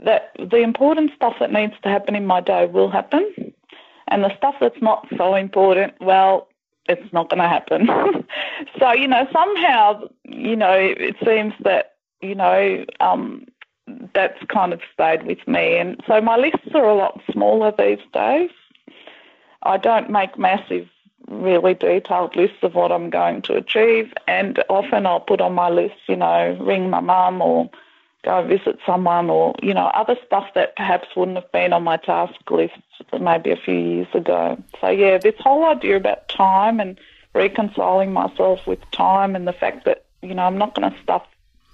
that 0.00 0.32
the 0.38 0.56
important 0.56 1.12
stuff 1.14 1.34
that 1.40 1.52
needs 1.52 1.74
to 1.82 1.88
happen 1.88 2.16
in 2.16 2.26
my 2.26 2.40
day 2.40 2.66
will 2.66 2.90
happen, 2.90 3.52
and 4.12 4.22
the 4.22 4.36
stuff 4.36 4.54
that's 4.60 4.80
not 4.82 5.06
so 5.16 5.34
important, 5.34 5.94
well, 6.00 6.48
it's 6.88 7.12
not 7.12 7.30
going 7.30 7.40
to 7.40 7.48
happen. 7.48 7.88
so 8.78 8.92
you 8.92 9.08
know, 9.08 9.26
somehow, 9.32 10.08
you 10.24 10.56
know, 10.56 10.74
it 10.74 11.16
seems 11.24 11.54
that 11.64 11.94
you 12.20 12.34
know. 12.34 12.84
Um, 13.00 13.46
that's 14.14 14.38
kind 14.48 14.72
of 14.72 14.80
stayed 14.94 15.24
with 15.24 15.46
me, 15.46 15.76
and 15.76 16.00
so 16.06 16.20
my 16.20 16.36
lists 16.36 16.68
are 16.72 16.88
a 16.88 16.94
lot 16.94 17.20
smaller 17.30 17.72
these 17.76 17.98
days. 18.12 18.50
I 19.64 19.76
don't 19.76 20.08
make 20.08 20.38
massive, 20.38 20.88
really 21.28 21.74
detailed 21.74 22.36
lists 22.36 22.58
of 22.62 22.74
what 22.74 22.92
I'm 22.92 23.10
going 23.10 23.42
to 23.42 23.54
achieve, 23.54 24.12
and 24.28 24.62
often 24.68 25.04
I'll 25.04 25.20
put 25.20 25.40
on 25.40 25.54
my 25.54 25.68
list, 25.68 25.96
you 26.08 26.16
know, 26.16 26.56
ring 26.60 26.90
my 26.90 27.00
mum 27.00 27.42
or 27.42 27.68
go 28.24 28.42
visit 28.46 28.78
someone 28.86 29.30
or, 29.30 29.54
you 29.62 29.74
know, 29.74 29.86
other 29.86 30.16
stuff 30.26 30.46
that 30.54 30.76
perhaps 30.76 31.08
wouldn't 31.16 31.36
have 31.36 31.50
been 31.52 31.72
on 31.72 31.82
my 31.82 31.96
task 31.96 32.34
list 32.50 32.74
maybe 33.20 33.50
a 33.50 33.56
few 33.56 33.74
years 33.74 34.08
ago. 34.14 34.62
So, 34.80 34.88
yeah, 34.88 35.18
this 35.18 35.34
whole 35.38 35.64
idea 35.64 35.96
about 35.96 36.28
time 36.28 36.80
and 36.80 36.98
reconciling 37.34 38.12
myself 38.12 38.66
with 38.66 38.78
time 38.92 39.34
and 39.34 39.46
the 39.48 39.52
fact 39.52 39.84
that, 39.86 40.04
you 40.22 40.34
know, 40.34 40.42
I'm 40.42 40.58
not 40.58 40.74
going 40.74 40.90
to 40.90 41.02
stuff 41.02 41.26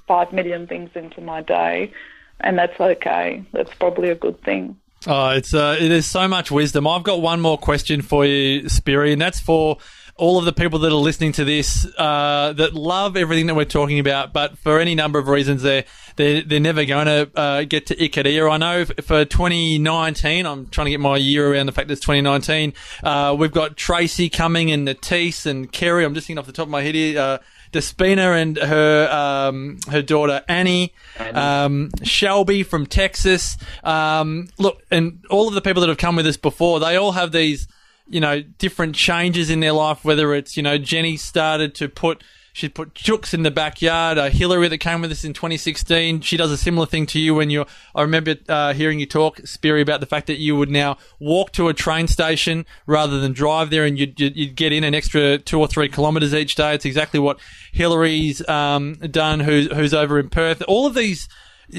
five 0.07 0.33
million 0.33 0.67
things 0.67 0.91
into 0.95 1.21
my 1.21 1.43
day, 1.43 1.93
and 2.41 2.59
that's 2.59 2.81
okay. 2.81 3.45
That's 3.53 3.73
probably 3.75 4.09
a 4.09 4.15
good 4.15 4.43
thing. 4.43 4.77
Oh, 5.07 5.31
it's 5.31 5.55
uh, 5.55 5.77
it 5.79 5.93
is 5.93 6.07
so 6.07 6.27
much 6.27 6.51
wisdom. 6.51 6.87
I've 6.87 7.05
got 7.05 7.21
one 7.21 7.41
more 7.41 7.59
question 7.59 8.03
for 8.03 8.25
you, 8.25 8.63
Spiri, 8.63 9.13
and 9.13 9.21
that's 9.21 9.39
for 9.39 9.77
all 10.19 10.39
of 10.39 10.45
the 10.45 10.53
people 10.53 10.81
that 10.81 10.93
are 10.93 10.97
listening 10.97 11.33
to 11.33 11.45
this 11.45 11.87
uh, 11.97 12.53
that 12.53 12.75
love 12.75 13.17
everything 13.17 13.47
that 13.47 13.55
we're 13.55 13.65
talking 13.65 13.99
about, 13.99 14.33
but 14.33 14.59
for 14.59 14.79
any 14.81 14.95
number 14.95 15.19
of 15.19 15.29
reasons, 15.29 15.63
they're 15.63 15.85
they're, 16.17 16.43
they're 16.43 16.61
never 16.61 16.85
going 16.85 17.07
to 17.07 17.31
uh, 17.37 17.63
get 17.63 17.87
to 17.87 17.97
Ikaria. 17.97 18.51
I 18.51 18.57
know 18.57 18.85
for 18.85 19.25
2019, 19.25 20.47
I'm 20.47 20.67
trying 20.67 20.87
to 20.87 20.91
get 20.91 21.01
my 21.01 21.17
year 21.17 21.53
around 21.53 21.67
the 21.67 21.73
fact 21.73 21.87
that 21.89 21.93
it's 21.93 22.03
2019. 22.03 22.75
Uh, 23.05 23.37
we've 23.39 23.53
got 23.53 23.77
Tracy 23.77 24.29
coming 24.29 24.73
and 24.73 24.87
Natisse 24.87 25.47
and 25.47 25.71
Kerry. 25.71 26.05
I'm 26.05 26.15
just 26.15 26.27
thinking 26.27 26.41
off 26.41 26.47
the 26.47 26.53
top 26.53 26.67
of 26.67 26.71
my 26.71 26.83
head 26.83 26.97
here. 26.97 27.21
Uh, 27.21 27.39
Despina 27.73 28.41
and 28.41 28.57
her 28.57 29.09
um, 29.11 29.79
her 29.91 30.03
daughter 30.03 30.43
Annie, 30.49 30.95
um, 31.19 31.91
Shelby 32.03 32.63
from 32.63 32.87
Texas. 32.87 33.57
Um, 33.85 34.49
look, 34.59 34.83
and 34.91 35.25
all 35.31 35.49
of 35.49 35.55
the 35.55 35.61
people 35.61 35.81
that 35.83 35.89
have 35.89 35.99
come 35.99 36.17
with 36.17 36.27
us 36.27 36.37
before, 36.37 36.81
they 36.81 36.97
all 36.97 37.13
have 37.13 37.31
these, 37.31 37.69
you 38.09 38.21
know, 38.21 38.43
different 38.43 38.95
changes 38.95 39.51
in 39.51 39.61
their 39.61 39.73
life. 39.73 40.05
Whether 40.05 40.35
it's 40.35 40.57
you 40.57 40.63
know 40.63 40.79
Jenny 40.79 41.17
started 41.17 41.75
to 41.77 41.89
put 41.89 42.23
She'd 42.59 42.75
put 42.75 42.93
chooks 42.93 43.35
in 43.35 43.45
the 43.45 43.53
backyard. 43.53 44.19
Uh, 44.19 44.31
Hillary, 44.31 44.67
that 44.67 44.79
came 44.79 45.01
with 45.01 45.13
us 45.13 45.23
in 45.23 45.33
2016, 45.33 46.23
she 46.23 46.37
does 46.37 46.51
a 46.51 46.57
similar 46.57 46.87
thing 46.87 47.07
to 47.07 47.21
you 47.21 47.33
when 47.33 47.51
you're. 47.51 47.67
I 47.95 48.03
remember 48.03 48.35
uh, 48.49 48.73
hearing 48.73 48.99
you 48.99 49.07
talk, 49.07 49.37
Spiri, 49.43 49.81
about 49.81 50.01
the 50.01 50.07
fact 50.07 50.27
that 50.27 50.41
you 50.41 50.57
would 50.57 50.69
now 50.69 50.97
walk 51.21 51.53
to 51.53 51.69
a 51.69 51.73
train 51.73 52.09
station 52.09 52.67
rather 52.85 53.21
than 53.21 53.33
drive 53.33 53.71
there, 53.71 53.85
and 53.85 53.97
you'd, 53.97 54.19
you'd 54.19 54.57
get 54.57 54.73
in 54.73 54.83
an 54.83 54.93
extra 54.93 55.39
two 55.39 55.61
or 55.61 55.69
three 55.69 55.89
kilometres 55.89 56.35
each 56.35 56.57
day. 56.57 56.75
It's 56.75 56.85
exactly 56.85 57.21
what 57.21 57.39
Hillary's 57.71 58.47
um, 58.49 58.95
done, 58.95 59.39
who's, 59.39 59.71
who's 59.73 59.95
over 59.95 60.19
in 60.19 60.29
Perth. 60.29 60.61
All 60.67 60.85
of 60.85 60.95
these 60.95 61.29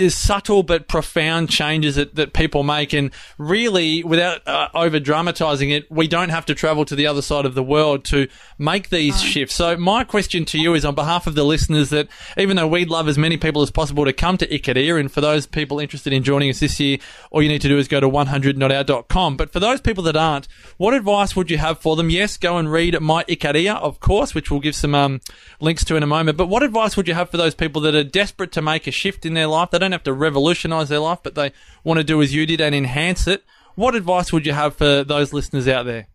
subtle 0.09 0.63
but 0.63 0.87
profound 0.87 1.49
changes 1.49 1.95
that, 1.95 2.15
that 2.15 2.33
people 2.33 2.63
make. 2.63 2.93
And 2.93 3.11
really, 3.37 4.03
without 4.03 4.47
uh, 4.47 4.69
over 4.73 4.99
dramatizing 4.99 5.69
it, 5.71 5.89
we 5.91 6.07
don't 6.07 6.29
have 6.29 6.45
to 6.47 6.55
travel 6.55 6.85
to 6.85 6.95
the 6.95 7.07
other 7.07 7.21
side 7.21 7.45
of 7.45 7.55
the 7.55 7.63
world 7.63 8.05
to 8.05 8.27
make 8.57 8.89
these 8.89 9.21
shifts. 9.21 9.55
So, 9.55 9.77
my 9.77 10.03
question 10.03 10.45
to 10.45 10.59
you 10.59 10.73
is 10.73 10.85
on 10.85 10.95
behalf 10.95 11.27
of 11.27 11.35
the 11.35 11.43
listeners 11.43 11.89
that 11.89 12.07
even 12.37 12.55
though 12.55 12.67
we'd 12.67 12.89
love 12.89 13.07
as 13.07 13.17
many 13.17 13.37
people 13.37 13.61
as 13.61 13.71
possible 13.71 14.05
to 14.05 14.13
come 14.13 14.37
to 14.37 14.47
Ikaria, 14.47 14.99
and 14.99 15.11
for 15.11 15.21
those 15.21 15.45
people 15.45 15.79
interested 15.79 16.13
in 16.13 16.23
joining 16.23 16.49
us 16.49 16.59
this 16.59 16.79
year, 16.79 16.97
all 17.31 17.41
you 17.41 17.49
need 17.49 17.61
to 17.61 17.67
do 17.67 17.77
is 17.77 17.87
go 17.87 17.99
to 17.99 18.09
100notout.com. 18.09 19.37
But 19.37 19.51
for 19.51 19.59
those 19.59 19.81
people 19.81 20.03
that 20.03 20.15
aren't, 20.15 20.47
what 20.77 20.93
advice 20.93 21.35
would 21.35 21.49
you 21.49 21.57
have 21.57 21.79
for 21.79 21.95
them? 21.95 22.09
Yes, 22.09 22.37
go 22.37 22.57
and 22.57 22.71
read 22.71 22.99
My 23.01 23.23
Ikaria, 23.25 23.75
of 23.75 23.99
course, 23.99 24.35
which 24.35 24.51
we'll 24.51 24.59
give 24.59 24.75
some 24.75 24.95
um, 24.95 25.21
links 25.59 25.83
to 25.85 25.95
in 25.95 26.03
a 26.03 26.07
moment. 26.07 26.37
But 26.37 26.47
what 26.47 26.63
advice 26.63 26.95
would 26.95 27.07
you 27.07 27.13
have 27.13 27.29
for 27.29 27.37
those 27.37 27.55
people 27.55 27.81
that 27.81 27.95
are 27.95 28.03
desperate 28.03 28.51
to 28.53 28.61
make 28.61 28.87
a 28.87 28.91
shift 28.91 29.25
in 29.25 29.33
their 29.33 29.47
life? 29.47 29.69
Don't 29.79 29.91
have 29.91 30.03
to 30.03 30.13
revolutionize 30.13 30.89
their 30.89 30.99
life, 30.99 31.19
but 31.23 31.35
they 31.35 31.51
want 31.83 31.97
to 31.99 32.03
do 32.03 32.21
as 32.21 32.33
you 32.33 32.45
did 32.45 32.61
and 32.61 32.75
enhance 32.75 33.27
it. 33.27 33.43
What 33.75 33.95
advice 33.95 34.33
would 34.33 34.45
you 34.45 34.53
have 34.53 34.75
for 34.75 35.03
those 35.03 35.33
listeners 35.33 35.67
out 35.67 35.85
there? 35.85 36.07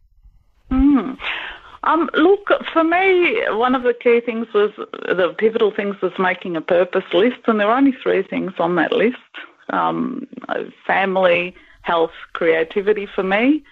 Mm. 0.70 1.18
Um, 1.84 2.08
look, 2.14 2.50
for 2.72 2.82
me, 2.82 3.42
one 3.50 3.74
of 3.74 3.82
the 3.82 3.94
key 3.94 4.20
things 4.20 4.46
was 4.54 4.70
the 4.76 5.34
pivotal 5.36 5.70
things 5.70 6.00
was 6.00 6.12
making 6.18 6.56
a 6.56 6.60
purpose 6.60 7.04
list, 7.12 7.40
and 7.46 7.60
there 7.60 7.66
were 7.66 7.74
only 7.74 7.94
three 8.02 8.22
things 8.22 8.52
on 8.58 8.76
that 8.76 8.92
list: 8.92 9.16
um, 9.70 10.26
family, 10.86 11.54
health, 11.82 12.12
creativity. 12.32 13.06
For 13.06 13.22
me, 13.22 13.62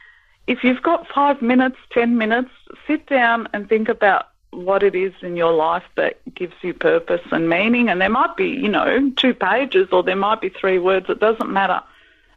if 0.47 0.63
you've 0.63 0.83
got 0.83 1.07
five 1.15 1.41
minutes, 1.41 1.77
ten 1.91 2.19
minutes, 2.19 2.51
sit 2.87 3.07
down 3.07 3.49
and 3.55 3.69
think 3.69 3.89
about 3.89 4.29
what 4.53 4.83
it 4.83 4.95
is 4.95 5.13
in 5.23 5.37
your 5.37 5.53
life 5.53 5.85
that 5.97 6.19
gives 6.35 6.55
you 6.63 6.75
purpose 6.75 7.23
and 7.33 7.49
meaning. 7.49 7.89
And 7.89 8.01
there 8.01 8.11
might 8.11 8.37
be, 8.37 8.49
you 8.49 8.69
know, 8.69 9.11
two 9.17 9.35
pages 9.35 9.89
or 9.93 10.03
there 10.03 10.17
might 10.17 10.41
be 10.41 10.51
three 10.51 10.79
words. 10.79 11.07
It 11.09 11.21
doesn't 11.21 11.51
matter. 11.51 11.81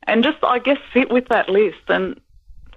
And 0.03 0.23
just, 0.23 0.37
I 0.43 0.59
guess, 0.59 0.77
sit 0.93 1.11
with 1.11 1.27
that 1.27 1.49
list 1.49 1.81
and 1.87 2.19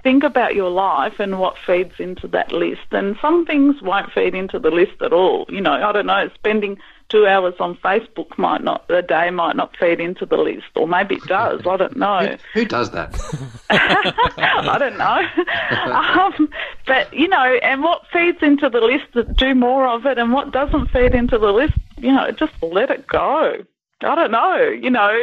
think 0.03 0.25
about 0.25 0.55
your 0.55 0.71
life 0.71 1.21
and 1.21 1.39
what 1.39 1.57
feeds 1.59 1.95
into 1.99 2.27
that 2.29 2.53
list. 2.53 2.93
And 2.93 3.17
some 3.21 3.47
things 3.47 3.81
won't 3.83 4.13
feed 4.13 4.35
into 4.35 4.59
the 4.59 4.71
list 4.71 5.01
at 5.03 5.13
all. 5.13 5.47
You 5.49 5.61
know, 5.61 5.73
I 5.73 5.93
don't 5.93 6.07
know, 6.07 6.31
spending 6.35 6.79
two 7.09 7.27
hours 7.27 7.55
on 7.59 7.77
Facebook 7.77 8.37
might 8.37 8.63
not, 8.63 8.85
a 8.91 9.03
day 9.03 9.31
might 9.31 9.57
not 9.57 9.77
feed 9.77 10.01
into 10.01 10.27
the 10.27 10.37
list, 10.37 10.67
or 10.77 10.87
maybe 10.87 11.17
it 11.17 11.25
does. 11.25 11.61
I 11.67 11.77
don't 11.77 11.97
know. 11.97 12.37
Who, 12.55 12.61
who 12.61 12.65
does 12.67 12.91
that? 12.91 13.19
I 13.71 14.77
don't 14.79 14.99
know. 14.99 15.93
um, 15.93 16.49
but, 16.87 17.13
you 17.13 17.29
know, 17.29 17.59
and 17.63 17.83
what 17.83 18.03
feeds 18.13 18.39
into 18.43 18.69
the 18.69 18.81
list, 18.81 19.37
do 19.37 19.55
more 19.55 19.87
of 19.87 20.07
it, 20.07 20.19
and 20.19 20.33
what 20.33 20.53
doesn't 20.53 20.91
feed 20.91 21.15
into 21.15 21.39
the 21.39 21.53
list, 21.53 21.75
you 21.97 22.13
know, 22.13 22.31
just 22.31 22.53
let 22.63 22.91
it 22.91 23.07
go. 23.07 23.55
I 24.03 24.15
don't 24.15 24.31
know, 24.31 24.57
you 24.69 24.91
know, 24.91 25.19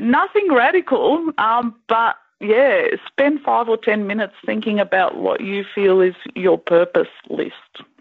nothing 0.00 0.52
radical, 0.52 1.32
um, 1.38 1.74
but 1.88 2.16
yeah, 2.40 2.88
spend 3.06 3.40
five 3.40 3.68
or 3.68 3.78
ten 3.78 4.06
minutes 4.06 4.34
thinking 4.44 4.78
about 4.78 5.16
what 5.16 5.40
you 5.40 5.64
feel 5.74 6.00
is 6.00 6.14
your 6.34 6.58
purpose 6.58 7.08
list. 7.30 7.54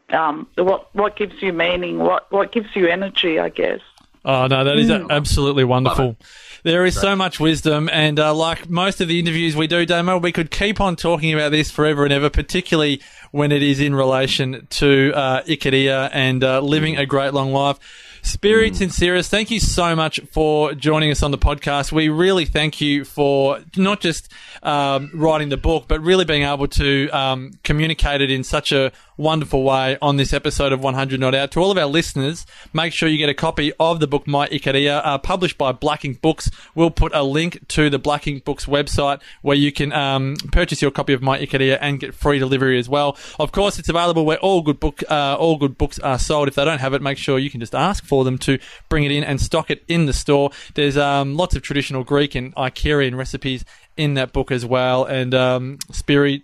Um, 0.09 0.47
what 0.55 0.93
what 0.95 1.15
gives 1.15 1.41
you 1.41 1.53
meaning? 1.53 1.99
What 1.99 2.31
what 2.31 2.51
gives 2.51 2.75
you 2.75 2.87
energy? 2.87 3.39
I 3.39 3.49
guess. 3.49 3.81
Oh 4.23 4.47
no, 4.47 4.63
that 4.63 4.77
is 4.77 4.89
absolutely 4.89 5.63
wonderful. 5.63 6.17
There 6.63 6.83
is 6.83 6.99
so 6.99 7.15
much 7.15 7.39
wisdom, 7.39 7.89
and 7.93 8.19
uh, 8.19 8.33
like 8.33 8.67
most 8.67 8.99
of 8.99 9.07
the 9.07 9.19
interviews 9.19 9.55
we 9.55 9.67
do, 9.67 9.85
Damo, 9.85 10.17
we 10.17 10.31
could 10.31 10.49
keep 10.49 10.81
on 10.81 10.95
talking 10.95 11.31
about 11.31 11.51
this 11.51 11.69
forever 11.69 12.05
and 12.05 12.11
ever, 12.11 12.31
particularly 12.31 13.01
when 13.29 13.51
it 13.51 13.61
is 13.61 13.79
in 13.79 13.93
relation 13.93 14.65
to 14.71 15.11
uh, 15.13 15.43
Ikaria 15.43 16.09
and 16.11 16.43
uh, 16.43 16.61
living 16.61 16.97
a 16.97 17.05
great 17.05 17.35
long 17.35 17.53
life. 17.53 17.77
Spirit 18.25 18.73
mm. 18.73 18.87
Tsintziras, 18.87 19.27
thank 19.27 19.51
you 19.51 19.59
so 19.59 19.95
much 19.95 20.19
for 20.31 20.73
joining 20.73 21.11
us 21.11 21.21
on 21.21 21.29
the 21.29 21.37
podcast. 21.37 21.91
We 21.91 22.09
really 22.09 22.45
thank 22.45 22.81
you 22.81 23.05
for 23.05 23.59
not 23.77 24.01
just 24.01 24.31
um, 24.63 25.11
writing 25.13 25.49
the 25.49 25.57
book, 25.57 25.85
but 25.87 26.01
really 26.01 26.25
being 26.25 26.41
able 26.41 26.67
to 26.69 27.07
um, 27.09 27.51
communicate 27.63 28.21
it 28.21 28.31
in 28.31 28.43
such 28.43 28.71
a 28.71 28.91
wonderful 29.17 29.63
way 29.63 29.97
on 30.01 30.17
this 30.17 30.33
episode 30.33 30.73
of 30.73 30.81
100 30.81 31.19
Not 31.19 31.35
Out. 31.35 31.51
To 31.51 31.59
all 31.59 31.71
of 31.71 31.77
our 31.77 31.85
listeners, 31.85 32.45
make 32.73 32.93
sure 32.93 33.07
you 33.07 33.17
get 33.17 33.29
a 33.29 33.33
copy 33.33 33.71
of 33.79 33.99
the 33.99 34.07
book 34.07 34.27
My 34.27 34.47
Ikaria, 34.49 35.01
uh, 35.03 35.17
published 35.19 35.57
by 35.57 35.71
Black 35.71 36.01
Inc. 36.01 36.21
Books. 36.21 36.49
We'll 36.73 36.91
put 36.91 37.13
a 37.13 37.23
link 37.23 37.67
to 37.69 37.89
the 37.89 37.99
Black 37.99 38.23
Inc. 38.23 38.43
Books 38.43 38.65
website 38.65 39.21
where 39.41 39.55
you 39.55 39.71
can 39.71 39.93
um, 39.93 40.35
purchase 40.51 40.81
your 40.81 40.91
copy 40.91 41.13
of 41.13 41.21
My 41.21 41.39
Ikaria 41.39 41.77
and 41.79 41.99
get 41.99 42.13
free 42.13 42.39
delivery 42.39 42.79
as 42.79 42.89
well. 42.89 43.17
Of 43.39 43.51
course, 43.51 43.79
it's 43.79 43.89
available 43.89 44.25
where 44.25 44.39
all 44.39 44.61
good 44.61 44.79
book 44.79 45.03
uh, 45.09 45.35
all 45.39 45.57
good 45.57 45.77
books 45.77 45.99
are 45.99 46.19
sold. 46.19 46.47
If 46.47 46.55
they 46.55 46.65
don't 46.65 46.79
have 46.79 46.93
it, 46.93 47.01
make 47.01 47.17
sure 47.17 47.39
you 47.39 47.49
can 47.49 47.59
just 47.59 47.75
ask 47.75 48.03
for 48.03 48.14
them 48.23 48.37
to 48.39 48.59
bring 48.89 49.03
it 49.03 49.11
in 49.11 49.23
and 49.23 49.41
stock 49.41 49.69
it 49.69 49.83
in 49.87 50.05
the 50.05 50.13
store. 50.13 50.51
There's 50.75 50.97
um, 50.97 51.35
lots 51.35 51.55
of 51.55 51.61
traditional 51.61 52.03
Greek 52.03 52.35
and 52.35 52.55
Icarian 52.55 53.17
recipes 53.17 53.65
in 53.97 54.15
that 54.15 54.33
book 54.33 54.51
as 54.51 54.65
well. 54.65 55.05
And 55.05 55.33
um, 55.33 55.79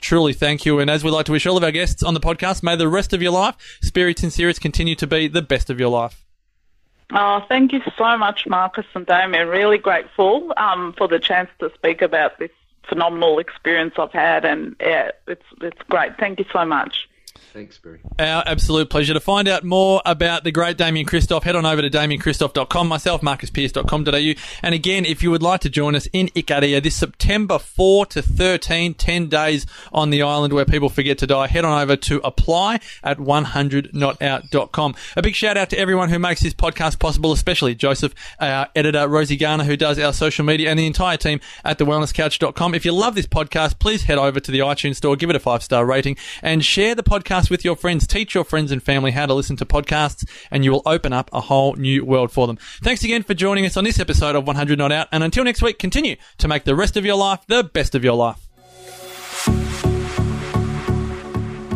truly 0.01 0.33
thank 0.33 0.65
you. 0.65 0.79
And 0.79 0.89
as 0.89 1.03
we 1.03 1.11
like 1.11 1.25
to 1.27 1.31
wish 1.31 1.45
all 1.45 1.57
of 1.57 1.63
our 1.63 1.71
guests 1.71 2.03
on 2.03 2.13
the 2.13 2.19
podcast, 2.19 2.63
may 2.63 2.75
the 2.75 2.87
rest 2.87 3.13
of 3.13 3.21
your 3.21 3.31
life, 3.31 3.55
Spiri 3.83 4.13
Tsintziras, 4.13 4.59
continue 4.59 4.95
to 4.95 5.07
be 5.07 5.27
the 5.27 5.41
best 5.41 5.69
of 5.69 5.79
your 5.79 5.89
life. 5.89 6.23
Oh, 7.13 7.43
thank 7.49 7.73
you 7.73 7.81
so 7.97 8.17
much, 8.17 8.47
Marcus 8.47 8.85
and 8.93 9.05
Damien. 9.05 9.47
Really 9.49 9.77
grateful 9.77 10.53
um, 10.55 10.93
for 10.97 11.07
the 11.07 11.19
chance 11.19 11.49
to 11.59 11.69
speak 11.75 12.01
about 12.01 12.39
this 12.39 12.51
phenomenal 12.87 13.39
experience 13.39 13.95
I've 13.97 14.13
had, 14.13 14.45
and 14.45 14.75
yeah, 14.79 15.11
it's 15.27 15.45
it's 15.61 15.81
great. 15.89 16.17
Thank 16.17 16.39
you 16.39 16.45
so 16.53 16.65
much. 16.65 17.09
Thanks, 17.53 17.77
Barry. 17.77 17.99
Our 18.17 18.43
absolute 18.45 18.89
pleasure. 18.89 19.13
To 19.13 19.19
find 19.19 19.47
out 19.47 19.65
more 19.65 20.01
about 20.05 20.45
the 20.45 20.51
great 20.51 20.77
Damien 20.77 21.05
Christoph, 21.05 21.43
head 21.43 21.55
on 21.55 21.65
over 21.65 21.81
to 21.81 21.89
damienchristoph.com, 21.89 22.87
myself, 22.87 23.21
marcuspierce.com.au. 23.21 24.41
And 24.63 24.73
again, 24.73 25.03
if 25.03 25.21
you 25.21 25.31
would 25.31 25.43
like 25.43 25.59
to 25.61 25.69
join 25.69 25.95
us 25.95 26.07
in 26.13 26.27
Ikaria 26.29 26.81
this 26.81 26.95
September 26.95 27.59
4 27.59 28.05
to 28.07 28.21
13, 28.21 28.93
10 28.93 29.27
days 29.27 29.65
on 29.91 30.11
the 30.11 30.21
island 30.21 30.53
where 30.53 30.63
people 30.63 30.87
forget 30.87 31.17
to 31.17 31.27
die, 31.27 31.47
head 31.47 31.65
on 31.65 31.81
over 31.81 31.97
to 31.97 32.21
apply 32.23 32.79
at 33.03 33.17
100notout.com. 33.17 34.95
A 35.17 35.21
big 35.21 35.35
shout 35.35 35.57
out 35.57 35.69
to 35.71 35.77
everyone 35.77 36.07
who 36.07 36.19
makes 36.19 36.39
this 36.41 36.53
podcast 36.53 36.99
possible, 36.99 37.33
especially 37.33 37.75
Joseph, 37.75 38.15
our 38.39 38.69
editor, 38.75 39.09
Rosie 39.09 39.35
Garner, 39.35 39.65
who 39.65 39.75
does 39.75 39.99
our 39.99 40.13
social 40.13 40.45
media, 40.45 40.69
and 40.69 40.79
the 40.79 40.87
entire 40.87 41.17
team 41.17 41.41
at 41.65 41.77
thewellnesscouch.com. 41.79 42.75
If 42.75 42.85
you 42.85 42.93
love 42.93 43.15
this 43.15 43.27
podcast, 43.27 43.79
please 43.79 44.03
head 44.03 44.17
over 44.17 44.39
to 44.39 44.51
the 44.51 44.59
iTunes 44.59 44.95
store, 44.95 45.17
give 45.17 45.29
it 45.29 45.35
a 45.35 45.39
five 45.39 45.63
star 45.63 45.85
rating, 45.85 46.15
and 46.41 46.63
share 46.63 46.95
the 46.95 47.03
podcast 47.03 47.40
podcast 47.41 47.49
with 47.49 47.65
your 47.65 47.75
friends. 47.75 48.07
Teach 48.07 48.35
your 48.35 48.43
friends 48.43 48.71
and 48.71 48.81
family 48.81 49.11
how 49.11 49.25
to 49.25 49.33
listen 49.33 49.55
to 49.57 49.65
podcasts, 49.65 50.27
and 50.49 50.63
you 50.63 50.71
will 50.71 50.83
open 50.85 51.13
up 51.13 51.29
a 51.33 51.41
whole 51.41 51.75
new 51.75 52.05
world 52.05 52.31
for 52.31 52.47
them. 52.47 52.57
Thanks 52.81 53.03
again 53.03 53.23
for 53.23 53.33
joining 53.33 53.65
us 53.65 53.77
on 53.77 53.83
this 53.83 53.99
episode 53.99 54.35
of 54.35 54.45
100 54.47 54.77
Not 54.77 54.91
Out. 54.91 55.07
And 55.11 55.23
until 55.23 55.43
next 55.43 55.61
week, 55.61 55.79
continue 55.79 56.15
to 56.37 56.47
make 56.47 56.63
the 56.63 56.75
rest 56.75 56.97
of 56.97 57.05
your 57.05 57.15
life 57.15 57.41
the 57.47 57.63
best 57.63 57.95
of 57.95 58.03
your 58.03 58.15
life. 58.15 58.47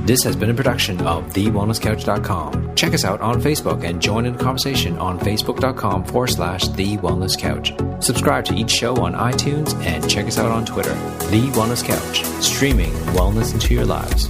This 0.05 0.21
has 0.23 0.35
been 0.35 0.51
a 0.51 0.53
production 0.53 1.01
of 1.01 1.25
TheWellnessCouch.com. 1.33 2.75
Check 2.75 2.93
us 2.93 3.03
out 3.03 3.21
on 3.21 3.41
Facebook 3.41 3.83
and 3.83 3.99
join 3.99 4.27
in 4.27 4.33
the 4.33 4.43
conversation 4.43 4.99
on 4.99 5.19
Facebook.com 5.19 6.05
forward 6.05 6.27
slash 6.27 6.67
The 6.67 6.97
Wellness 6.97 7.35
Couch. 7.35 7.73
Subscribe 8.05 8.45
to 8.45 8.53
each 8.53 8.69
show 8.69 8.95
on 8.97 9.13
iTunes 9.13 9.73
and 9.83 10.07
check 10.07 10.27
us 10.27 10.37
out 10.37 10.51
on 10.51 10.63
Twitter. 10.63 10.93
The 11.31 11.49
Wellness 11.55 11.83
Couch, 11.83 12.23
streaming 12.43 12.91
wellness 13.15 13.55
into 13.55 13.73
your 13.73 13.85
lives. 13.85 14.29